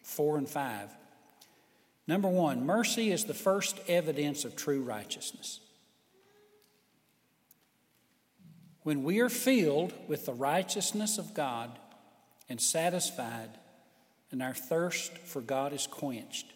four 0.05 0.39
and 0.39 0.49
five, 0.49 0.91
Number 2.11 2.29
one, 2.29 2.67
mercy 2.67 3.13
is 3.13 3.27
the 3.27 3.35
first 3.35 3.79
evidence 3.87 4.45
of 4.45 4.57
true 4.57 4.83
righteousness. 4.83 5.61
When 8.83 9.05
we 9.05 9.21
are 9.21 9.29
filled 9.29 9.93
with 10.09 10.27
the 10.27 10.33
righteousness 10.33 11.19
of 11.19 11.35
God 11.35 11.71
and 12.49 12.61
satisfied, 12.61 13.51
and 14.33 14.43
our 14.43 14.55
thirst 14.55 15.17
for 15.19 15.41
God 15.41 15.73
is 15.73 15.87
quenched, 15.87 16.47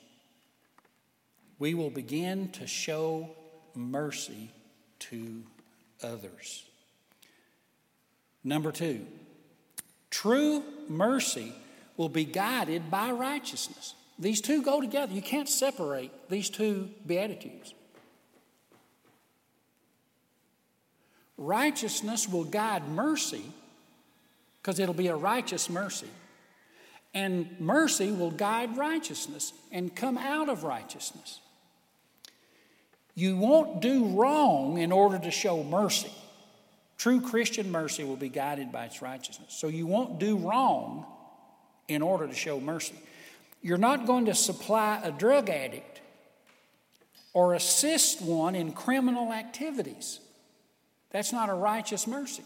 we 1.61 1.73
will 1.73 1.91
begin 1.91 2.49
to 2.49 2.67
show 2.67 3.31
mercy 3.77 4.51
to 4.99 5.45
others. 6.03 6.65
Number 8.43 8.73
two, 8.73 9.07
true 10.15 10.63
mercy 10.89 11.53
will 11.97 12.09
be 12.09 12.25
guided 12.25 12.89
by 12.89 13.11
righteousness. 13.11 13.95
These 14.17 14.41
two 14.41 14.63
go 14.63 14.81
together. 14.81 15.13
You 15.13 15.21
can't 15.21 15.49
separate 15.49 16.13
these 16.31 16.49
two 16.49 16.89
Beatitudes. 17.05 17.75
Righteousness 21.37 22.29
will 22.29 22.45
guide 22.45 22.89
mercy 22.89 23.43
because 24.63 24.79
it'll 24.79 24.95
be 24.95 25.09
a 25.09 25.17
righteous 25.17 25.69
mercy. 25.69 26.09
And 27.13 27.59
mercy 27.59 28.13
will 28.13 28.31
guide 28.31 28.77
righteousness 28.77 29.53
and 29.73 29.97
come 29.97 30.17
out 30.17 30.49
of 30.49 30.63
righteousness. 30.63 31.41
You 33.17 33.37
won't 33.37 33.83
do 33.83 34.07
wrong 34.07 34.79
in 34.79 34.93
order 34.93 35.19
to 35.19 35.33
show 35.33 35.65
mercy. 35.65 36.13
True 36.97 37.21
Christian 37.21 37.71
mercy 37.71 38.05
will 38.05 38.17
be 38.17 38.29
guided 38.29 38.73
by 38.73 38.85
its 38.85 39.03
righteousness. 39.03 39.55
So 39.55 39.69
you 39.69 39.87
won't 39.87 40.19
do 40.19 40.37
wrong 40.37 41.07
in 41.89 42.03
order 42.03 42.27
to 42.27 42.35
show 42.35 42.61
mercy. 42.61 42.95
You're 43.63 43.79
not 43.79 44.07
going 44.07 44.27
to 44.27 44.35
supply 44.35 45.01
a 45.03 45.11
drug 45.11 45.51
addict 45.51 46.01
or 47.33 47.55
assist 47.55 48.23
one 48.23 48.55
in 48.55 48.73
criminal 48.73 49.33
activities. 49.33 50.21
That's 51.11 51.33
not 51.33 51.49
a 51.49 51.55
righteous 51.55 52.07
mercy. 52.07 52.45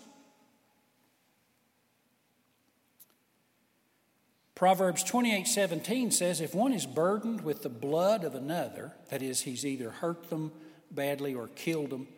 Proverbs 4.54 5.04
28 5.04 5.46
17 5.46 6.10
says, 6.10 6.40
If 6.40 6.52
one 6.52 6.72
is 6.72 6.84
burdened 6.84 7.42
with 7.42 7.62
the 7.62 7.68
blood 7.68 8.24
of 8.24 8.34
another, 8.34 8.92
that 9.08 9.22
is, 9.22 9.42
he's 9.42 9.64
either 9.64 9.90
hurt 9.90 10.30
them 10.30 10.50
badly 10.90 11.32
or 11.32 11.46
killed 11.48 11.90
them, 11.90 12.08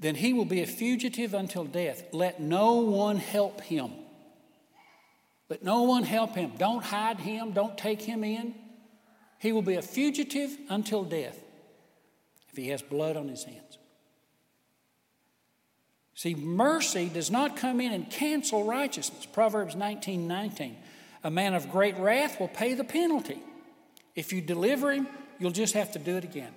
then 0.00 0.14
he 0.14 0.32
will 0.32 0.46
be 0.46 0.62
a 0.62 0.66
fugitive 0.66 1.34
until 1.34 1.64
death. 1.64 2.02
Let 2.12 2.40
no 2.40 2.76
one 2.76 3.18
help 3.18 3.60
him. 3.60 3.90
Let 5.50 5.62
no 5.62 5.82
one 5.82 6.04
help 6.04 6.34
him. 6.34 6.52
Don't 6.56 6.82
hide 6.82 7.20
him. 7.20 7.52
Don't 7.52 7.76
take 7.76 8.00
him 8.00 8.24
in. 8.24 8.54
He 9.38 9.52
will 9.52 9.62
be 9.62 9.74
a 9.74 9.82
fugitive 9.82 10.56
until 10.70 11.04
death 11.04 11.38
if 12.50 12.56
he 12.56 12.68
has 12.68 12.82
blood 12.82 13.16
on 13.16 13.28
his 13.28 13.44
hands. 13.44 13.78
See, 16.14 16.34
mercy 16.34 17.10
does 17.12 17.30
not 17.30 17.56
come 17.56 17.80
in 17.80 17.92
and 17.92 18.10
cancel 18.10 18.64
righteousness. 18.64 19.26
Proverbs 19.26 19.74
19 19.74 20.26
19. 20.26 20.76
A 21.24 21.30
man 21.30 21.54
of 21.54 21.70
great 21.70 21.96
wrath 21.98 22.40
will 22.40 22.48
pay 22.48 22.72
the 22.74 22.84
penalty. 22.84 23.38
If 24.14 24.32
you 24.32 24.40
deliver 24.40 24.92
him, 24.92 25.06
you'll 25.38 25.50
just 25.50 25.74
have 25.74 25.92
to 25.92 25.98
do 25.98 26.16
it 26.16 26.24
again. 26.24 26.52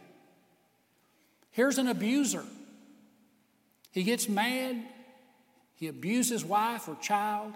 Here's 1.52 1.78
an 1.78 1.88
abuser. 1.88 2.44
He 3.94 4.04
gets 4.04 4.28
mad, 4.28 4.84
he 5.76 5.88
abuses 5.88 6.44
wife 6.44 6.88
or 6.90 6.96
child, 6.96 7.54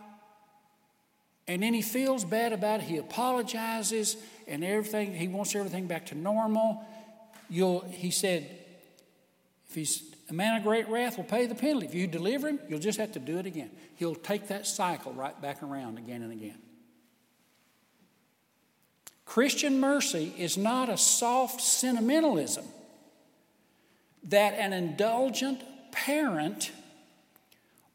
and 1.48 1.64
then 1.64 1.74
he 1.74 1.82
feels 1.82 2.24
bad 2.24 2.54
about 2.54 2.82
it. 2.82 2.84
He 2.84 2.98
apologizes 2.98 4.18
and 4.48 4.64
everything, 4.64 5.14
he 5.14 5.28
wants 5.28 5.56
everything 5.56 5.88
back 5.88 6.06
to 6.08 6.16
normal. 6.16 6.86
You'll, 7.50 7.82
he 7.90 8.12
said, 8.12 8.50
if 9.68 9.76
he's 9.76 10.04
a 10.30 10.34
man 10.34 10.58
of 10.58 10.64
great 10.64 10.88
wrath 10.90 11.18
will 11.18 11.24
pay 11.24 11.48
the 11.48 11.56
penalty. 11.56 11.88
If 11.88 11.96
you 11.96 12.06
deliver 12.06 12.50
him, 12.50 12.60
you'll 12.70 12.80
just 12.80 13.00
have 13.00 13.14
to 13.14 13.20
do 13.20 13.40
it 13.40 13.46
again. 13.46 13.72
He'll 13.96 14.16
take 14.16 14.50
that 14.50 14.68
cycle 14.68 15.14
right 15.14 15.40
back 15.42 15.64
around 15.64 15.98
again 15.98 16.22
and 16.22 16.32
again. 16.32 16.58
Christian 19.26 19.80
mercy 19.80 20.34
is 20.38 20.58
not 20.58 20.90
a 20.90 20.98
soft 20.98 21.62
sentimentalism 21.62 22.66
that 24.26 24.54
an 24.54 24.74
indulgent 24.74 25.62
parent 26.06 26.72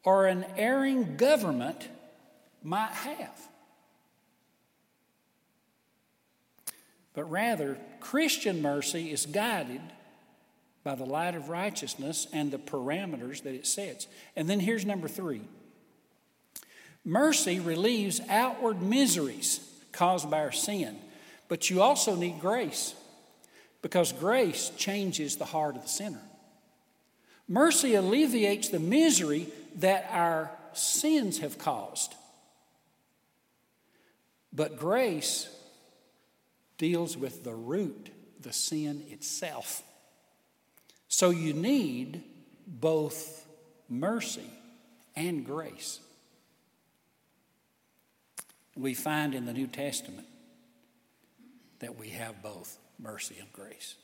or 0.03 0.27
an 0.27 0.45
erring 0.57 1.15
government 1.15 1.87
might 2.61 2.91
have. 2.91 3.47
But 7.13 7.29
rather, 7.29 7.77
Christian 7.99 8.61
mercy 8.61 9.11
is 9.11 9.25
guided 9.25 9.81
by 10.83 10.95
the 10.95 11.05
light 11.05 11.35
of 11.35 11.49
righteousness 11.49 12.27
and 12.33 12.51
the 12.51 12.57
parameters 12.57 13.43
that 13.43 13.53
it 13.53 13.65
sets. 13.65 14.07
And 14.35 14.49
then 14.49 14.59
here's 14.59 14.85
number 14.85 15.07
three 15.07 15.41
mercy 17.05 17.59
relieves 17.59 18.19
outward 18.29 18.81
miseries 18.81 19.59
caused 19.91 20.29
by 20.29 20.39
our 20.39 20.51
sin, 20.51 20.97
but 21.47 21.69
you 21.69 21.81
also 21.81 22.15
need 22.15 22.39
grace 22.39 22.95
because 23.81 24.11
grace 24.11 24.71
changes 24.77 25.37
the 25.37 25.45
heart 25.45 25.75
of 25.75 25.83
the 25.83 25.89
sinner. 25.89 26.21
Mercy 27.47 27.95
alleviates 27.95 28.69
the 28.69 28.79
misery 28.79 29.47
that 29.75 30.07
our 30.11 30.51
sins 30.73 31.39
have 31.39 31.57
caused. 31.57 32.15
But 34.51 34.77
grace 34.77 35.49
deals 36.77 37.17
with 37.17 37.43
the 37.43 37.53
root, 37.53 38.09
the 38.39 38.53
sin 38.53 39.03
itself. 39.09 39.83
So 41.07 41.29
you 41.29 41.53
need 41.53 42.23
both 42.67 43.45
mercy 43.89 44.49
and 45.15 45.45
grace. 45.45 45.99
We 48.75 48.93
find 48.93 49.35
in 49.35 49.45
the 49.45 49.53
New 49.53 49.67
Testament 49.67 50.27
that 51.79 51.97
we 51.97 52.09
have 52.09 52.41
both 52.41 52.77
mercy 52.99 53.35
and 53.39 53.51
grace. 53.53 53.95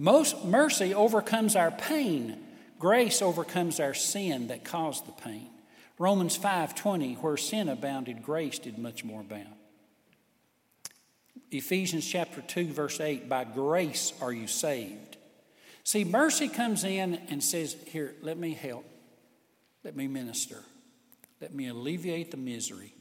Most 0.00 0.46
mercy 0.46 0.94
overcomes 0.94 1.54
our 1.54 1.70
pain. 1.70 2.38
Grace 2.78 3.20
overcomes 3.20 3.78
our 3.78 3.92
sin 3.92 4.46
that 4.46 4.64
caused 4.64 5.06
the 5.06 5.12
pain. 5.12 5.50
Romans 5.98 6.38
5:20 6.38 7.16
where 7.16 7.36
sin 7.36 7.68
abounded 7.68 8.22
grace 8.22 8.58
did 8.58 8.78
much 8.78 9.04
more 9.04 9.20
abound. 9.20 9.54
Ephesians 11.50 12.06
chapter 12.06 12.40
2 12.40 12.68
verse 12.68 12.98
8 12.98 13.28
by 13.28 13.44
grace 13.44 14.14
are 14.22 14.32
you 14.32 14.46
saved. 14.46 15.18
See 15.84 16.04
mercy 16.04 16.48
comes 16.48 16.82
in 16.82 17.16
and 17.28 17.44
says 17.44 17.76
here 17.88 18.16
let 18.22 18.38
me 18.38 18.54
help. 18.54 18.86
Let 19.84 19.96
me 19.96 20.08
minister. 20.08 20.64
Let 21.42 21.52
me 21.52 21.68
alleviate 21.68 22.30
the 22.30 22.38
misery. 22.38 22.94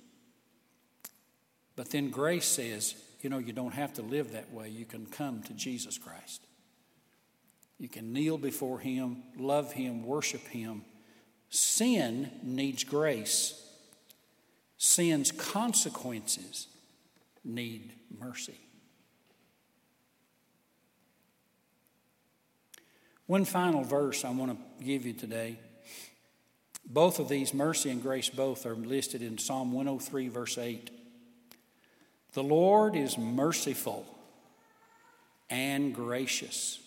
But 1.77 1.91
then 1.91 2.09
grace 2.09 2.45
says, 2.45 2.95
you 3.21 3.29
know, 3.29 3.37
you 3.37 3.53
don't 3.53 3.73
have 3.73 3.93
to 3.93 4.01
live 4.01 4.33
that 4.33 4.51
way. 4.51 4.67
You 4.67 4.83
can 4.83 5.05
come 5.05 5.41
to 5.43 5.53
Jesus 5.53 5.97
Christ. 5.97 6.45
You 7.79 7.87
can 7.87 8.11
kneel 8.11 8.37
before 8.37 8.79
Him, 8.79 9.23
love 9.37 9.71
Him, 9.71 10.03
worship 10.03 10.45
Him. 10.47 10.83
Sin 11.49 12.29
needs 12.43 12.83
grace, 12.83 13.59
sin's 14.77 15.31
consequences 15.31 16.67
need 17.43 17.93
mercy. 18.19 18.59
One 23.25 23.45
final 23.45 23.83
verse 23.83 24.25
I 24.25 24.31
want 24.31 24.51
to 24.51 24.83
give 24.83 25.05
you 25.05 25.13
today. 25.13 25.59
Both 26.85 27.19
of 27.19 27.29
these, 27.29 27.53
mercy 27.53 27.91
and 27.91 28.01
grace, 28.01 28.29
both 28.29 28.65
are 28.65 28.75
listed 28.75 29.21
in 29.21 29.37
Psalm 29.37 29.71
103, 29.71 30.27
verse 30.27 30.57
8. 30.57 30.89
The 32.33 32.43
Lord 32.43 32.95
is 32.95 33.17
merciful 33.17 34.05
and 35.49 35.93
gracious 35.93 36.79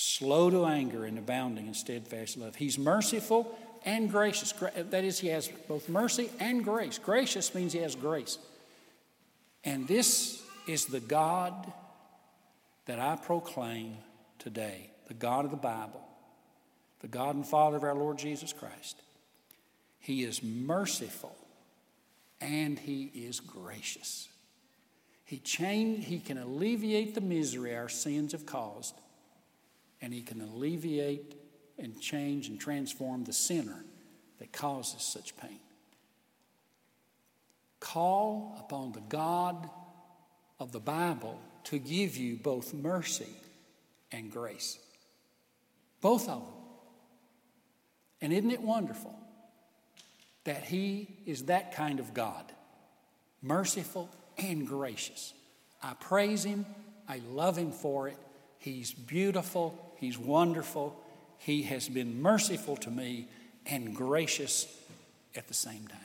slow 0.00 0.48
to 0.48 0.64
anger 0.64 1.04
and 1.04 1.18
abounding 1.18 1.66
in 1.66 1.74
steadfast 1.74 2.38
love. 2.38 2.56
He's 2.56 2.78
merciful 2.78 3.54
and 3.84 4.10
gracious. 4.10 4.52
That 4.52 5.04
is, 5.04 5.20
he 5.20 5.28
has 5.28 5.48
both 5.68 5.88
mercy 5.90 6.30
and 6.40 6.64
grace. 6.64 6.98
Gracious 6.98 7.54
means 7.54 7.74
he 7.74 7.80
has 7.80 7.94
grace. 7.94 8.38
And 9.62 9.86
this 9.86 10.42
is 10.66 10.86
the 10.86 11.00
God 11.00 11.70
that 12.86 12.98
I 12.98 13.16
proclaim 13.16 13.98
today 14.38 14.90
the 15.06 15.14
God 15.14 15.44
of 15.44 15.50
the 15.50 15.56
Bible, 15.56 16.00
the 17.00 17.08
God 17.08 17.34
and 17.34 17.46
Father 17.46 17.76
of 17.76 17.82
our 17.82 17.94
Lord 17.94 18.16
Jesus 18.16 18.52
Christ. 18.52 19.02
He 19.98 20.22
is 20.22 20.42
merciful 20.42 21.36
and 22.40 22.78
he 22.78 23.10
is 23.14 23.40
gracious. 23.40 24.28
He, 25.24 25.36
he 25.36 26.22
can 26.24 26.38
alleviate 26.38 27.14
the 27.14 27.20
misery 27.20 27.76
our 27.76 27.88
sins 27.88 28.32
have 28.32 28.46
caused 28.46 28.94
and 30.00 30.12
He 30.12 30.22
can 30.22 30.40
alleviate 30.40 31.34
and 31.78 32.00
change 32.00 32.48
and 32.48 32.60
transform 32.60 33.24
the 33.24 33.32
sinner 33.32 33.84
that 34.38 34.52
causes 34.52 35.02
such 35.02 35.36
pain. 35.36 35.60
Call 37.80 38.56
upon 38.60 38.92
the 38.92 39.00
God 39.00 39.68
of 40.58 40.72
the 40.72 40.80
Bible 40.80 41.40
to 41.64 41.78
give 41.78 42.16
you 42.16 42.36
both 42.36 42.74
mercy 42.74 43.28
and 44.12 44.30
grace. 44.30 44.78
Both 46.00 46.28
of 46.28 46.40
them. 46.40 46.54
And 48.20 48.32
isn't 48.32 48.50
it 48.50 48.60
wonderful 48.60 49.14
that 50.44 50.64
He 50.64 51.08
is 51.26 51.44
that 51.46 51.74
kind 51.74 52.00
of 52.00 52.12
God? 52.12 52.52
Merciful 53.42 54.10
and 54.36 54.66
gracious. 54.66 55.32
I 55.82 55.94
praise 55.94 56.44
Him. 56.44 56.66
I 57.08 57.20
love 57.30 57.56
Him 57.56 57.72
for 57.72 58.08
it. 58.08 58.18
He's 58.58 58.92
beautiful. 58.92 59.89
He's 60.00 60.18
wonderful. 60.18 60.98
He 61.38 61.62
has 61.64 61.88
been 61.88 62.22
merciful 62.22 62.76
to 62.78 62.90
me 62.90 63.28
and 63.66 63.94
gracious 63.94 64.66
at 65.36 65.46
the 65.46 65.54
same 65.54 65.86
time. 65.86 66.00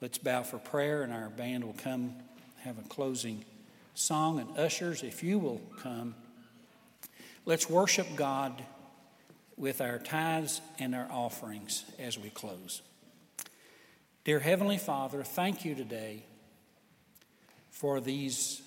Let's 0.00 0.18
bow 0.18 0.42
for 0.42 0.58
prayer, 0.58 1.02
and 1.02 1.12
our 1.12 1.30
band 1.30 1.64
will 1.64 1.74
come 1.74 2.16
have 2.64 2.76
a 2.78 2.88
closing 2.88 3.44
song. 3.94 4.40
And 4.40 4.58
ushers, 4.58 5.04
if 5.04 5.22
you 5.22 5.38
will 5.38 5.60
come, 5.80 6.16
let's 7.44 7.70
worship 7.70 8.08
God 8.16 8.60
with 9.56 9.80
our 9.80 9.98
tithes 9.98 10.60
and 10.80 10.92
our 10.92 11.06
offerings 11.08 11.84
as 12.00 12.18
we 12.18 12.30
close. 12.30 12.82
Dear 14.24 14.40
Heavenly 14.40 14.78
Father, 14.78 15.22
thank 15.22 15.64
you 15.64 15.76
today 15.76 16.24
for 17.70 18.00
these 18.00 18.60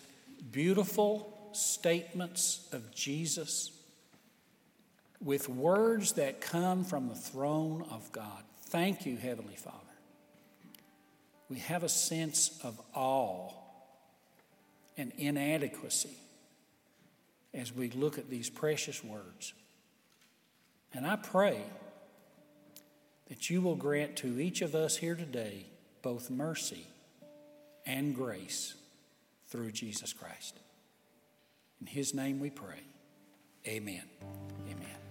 beautiful 0.52 1.35
statements 1.56 2.68
of 2.72 2.94
Jesus 2.94 3.72
with 5.22 5.50
words 5.50 6.14
that 6.14 6.42
come 6.42 6.84
from 6.84 7.10
the 7.10 7.16
throne 7.16 7.86
of 7.90 8.12
God. 8.12 8.44
Thank 8.68 9.06
you, 9.06 9.18
Heavenly 9.18 9.56
Father. 9.56 9.78
We 11.50 11.60
have 11.60 11.84
a 11.84 11.90
sense 11.90 12.60
of 12.64 12.80
awe 12.94 13.52
and 14.98 15.12
inadequacy 15.18 16.18
as 17.54 17.74
we 17.74 17.90
look 17.90 18.18
at 18.18 18.30
these 18.30 18.50
precious 18.50 19.04
words. 19.04 19.54
And 20.94 21.06
I 21.06 21.16
pray 21.16 21.62
that 23.30 23.50
you 23.50 23.62
will 23.62 23.76
grant 23.76 24.18
to 24.18 24.40
each 24.40 24.62
of 24.62 24.76
us 24.76 24.98
here 24.98 25.16
today 25.16 25.66
both 26.02 26.30
mercy 26.30 26.86
and 27.86 28.16
grace 28.16 28.76
through 29.48 29.72
Jesus 29.72 30.14
Christ. 30.14 30.60
In 31.82 31.88
His 31.88 32.14
name 32.14 32.40
we 32.40 32.50
pray. 32.50 32.82
Amen. 33.68 34.04
Amen. 34.70 35.05